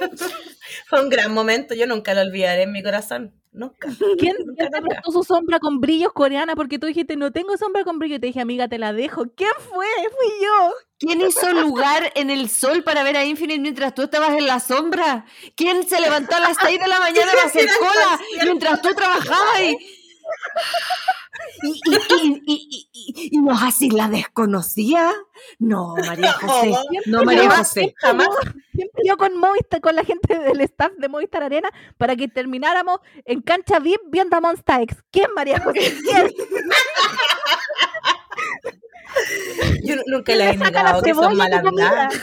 [0.86, 3.39] Fue un gran momento, yo nunca lo olvidaré en mi corazón.
[3.52, 3.88] Nunca.
[4.18, 6.54] ¿Quién, Nunca, quién su sombra con brillos coreana?
[6.54, 8.16] Porque tú dijiste, no tengo sombra con brillo.
[8.16, 9.24] Y te dije, amiga, te la dejo.
[9.34, 9.86] ¿Quién fue?
[9.86, 10.72] Fui yo.
[10.98, 14.60] ¿Quién hizo lugar en el sol para ver a Infinite mientras tú estabas en la
[14.60, 15.24] sombra?
[15.56, 19.62] ¿Quién se levantó a las 6 de la mañana para hacer cola mientras tú trabajabas?
[19.62, 19.76] Y,
[21.62, 25.12] y, y, y, y, y- y nos así la desconocía.
[25.58, 26.74] No, María José.
[27.06, 27.94] No, María José.
[27.98, 28.28] Jamás.
[28.72, 33.00] ¿Quién peleó con Movistar, con la gente del staff de Movistar Arena para que termináramos
[33.24, 34.96] en cancha VIP viendo a Monsta X?
[35.10, 35.94] ¿Quién, María José?
[36.02, 36.30] ¿Quién?
[39.84, 41.68] Yo nu- nunca ¿Quién le le he la negado que son cebolla mal a tu
[41.68, 41.88] comida?
[41.88, 42.20] habladas.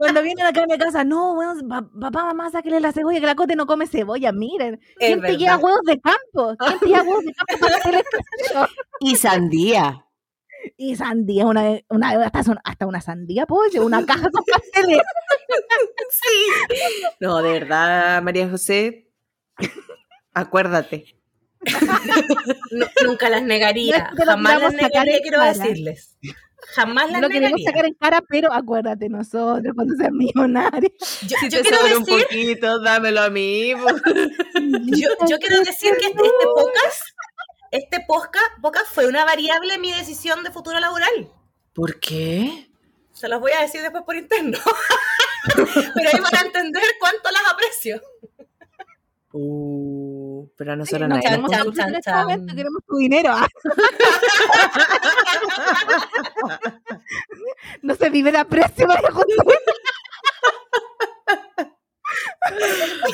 [0.00, 1.36] Cuando vienen acá a mi casa, no,
[1.68, 4.80] pa- papá, mamá, sáquele la cebolla, que la cote no come cebolla, miren.
[4.96, 6.56] ¿Quién te lleva huevos de campo?
[6.58, 8.66] ¿Quién te lleva huevos de campo para hacer esto?
[9.00, 10.06] Y sandía.
[10.78, 15.02] Y sandía, una, una hasta, una sandía, pollo, una caja con pasteles.
[17.20, 19.10] No, de verdad, María José.
[20.32, 21.14] Acuérdate.
[22.70, 24.12] Nu- nunca las negaría.
[24.16, 26.16] No Jamás las negaría, quiero decirles.
[26.74, 27.70] Jamás las Lo queremos negaría.
[27.70, 30.90] sacar en cara, pero acuérdate, nosotros cuando seas millonario.
[31.26, 33.70] Yo, Si yo te quiero sobra un decir, poquito, dámelo a mí.
[33.74, 37.02] yo, yo quiero decir que este, este podcast,
[37.70, 41.30] este podcast, podcast fue una variable en mi decisión de futuro laboral.
[41.72, 42.70] ¿Por qué?
[43.12, 44.58] Se los voy a decir después por interno.
[45.54, 48.00] Pero ahí van a entender cuánto las aprecio.
[49.32, 52.26] Uh, pero a nosotros no queremos tu- chan, en este chan.
[52.26, 53.30] momento queremos tu dinero.
[53.32, 53.46] ah.
[57.82, 59.34] no se vive de aprecio, María José.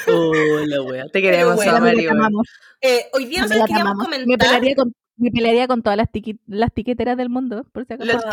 [0.09, 0.32] Oh,
[0.66, 1.05] la wea.
[1.12, 2.09] Te queremos, weón.
[2.10, 2.47] amamos,
[2.80, 4.09] Eh, hoy día nosotros queríamos amamos.
[4.09, 4.48] Me comentar.
[4.48, 8.10] pelearía con, me pelearía con todas las, tiqui- las tiqueteras del mundo, por si acaso.
[8.12, 8.30] Los Ah.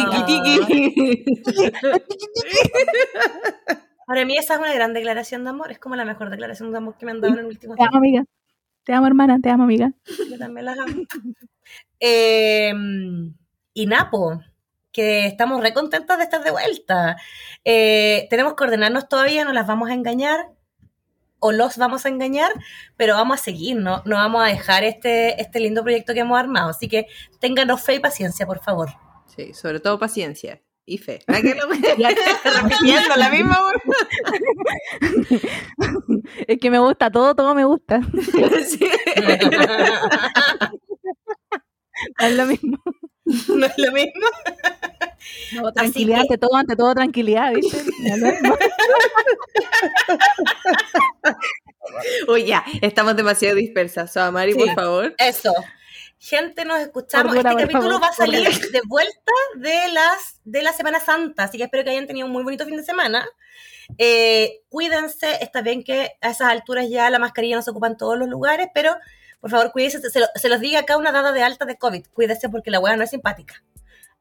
[4.06, 5.72] Para mí esa es una gran declaración de amor.
[5.72, 7.78] Es como la mejor declaración de amor que me han dado en el último Te
[7.78, 7.96] tiempo.
[7.96, 8.26] amo, amiga.
[8.84, 9.40] Te amo, hermana.
[9.42, 9.92] Te amo, amiga.
[10.30, 11.04] Yo también las amo.
[12.00, 12.74] Eh,
[13.74, 14.42] y Napo,
[14.92, 17.16] que estamos re contentos de estar de vuelta.
[17.64, 20.48] Eh, tenemos que ordenarnos todavía, no las vamos a engañar
[21.40, 22.52] o los vamos a engañar,
[22.96, 26.40] pero vamos a seguir, no, no vamos a dejar este, este lindo proyecto que hemos
[26.40, 26.70] armado.
[26.70, 27.08] Así que
[27.40, 28.90] ténganos fe y paciencia, por favor.
[29.28, 31.20] Sí, sobre todo paciencia y fe.
[31.28, 33.58] ¿A qué lo repitiendo la misma?
[36.48, 38.02] Es que me gusta todo, todo me gusta.
[38.68, 38.90] Sí.
[42.20, 42.78] No es lo mismo.
[43.26, 44.28] no es lo mismo.
[45.54, 47.84] No, tranquilidad, que- ante todo, ante todo, tranquilidad, ¿viste?
[48.02, 48.58] No es lo mismo.
[52.28, 54.12] Oye, ya, estamos demasiado dispersas.
[54.12, 54.76] Soamari, por Sí.
[54.76, 55.16] favor.
[55.18, 55.54] Eso.
[56.26, 57.34] Gente, nos escuchamos.
[57.34, 58.68] Cordura, este capítulo favor, va a salir cordura.
[58.72, 62.32] de vuelta de las de la Semana Santa, así que espero que hayan tenido un
[62.32, 63.28] muy bonito fin de semana.
[63.98, 67.98] Eh, cuídense, está bien que a esas alturas ya la mascarilla no se ocupa en
[67.98, 68.96] todos los lugares, pero
[69.42, 72.06] por favor cuídense, se, lo- se los diga acá una dada de alta de COVID,
[72.14, 73.62] cuídense porque la hueá no es simpática.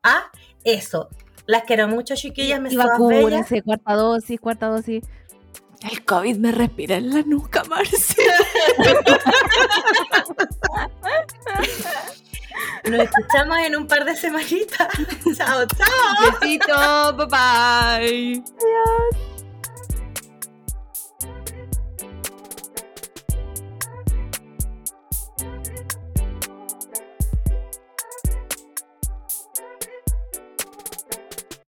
[0.02, 0.24] Ah,
[0.64, 1.08] eso.
[1.46, 2.88] Las quiero mucho, chiquillas, me Y bellas.
[2.90, 5.04] vacúnense, cuarta dosis, cuarta dosis.
[5.90, 8.14] El COVID me respira en la nuca, Marce.
[12.84, 14.88] Nos escuchamos en un par de semanitas.
[15.36, 16.38] chao, chao.
[16.40, 18.42] Besito, bye bye.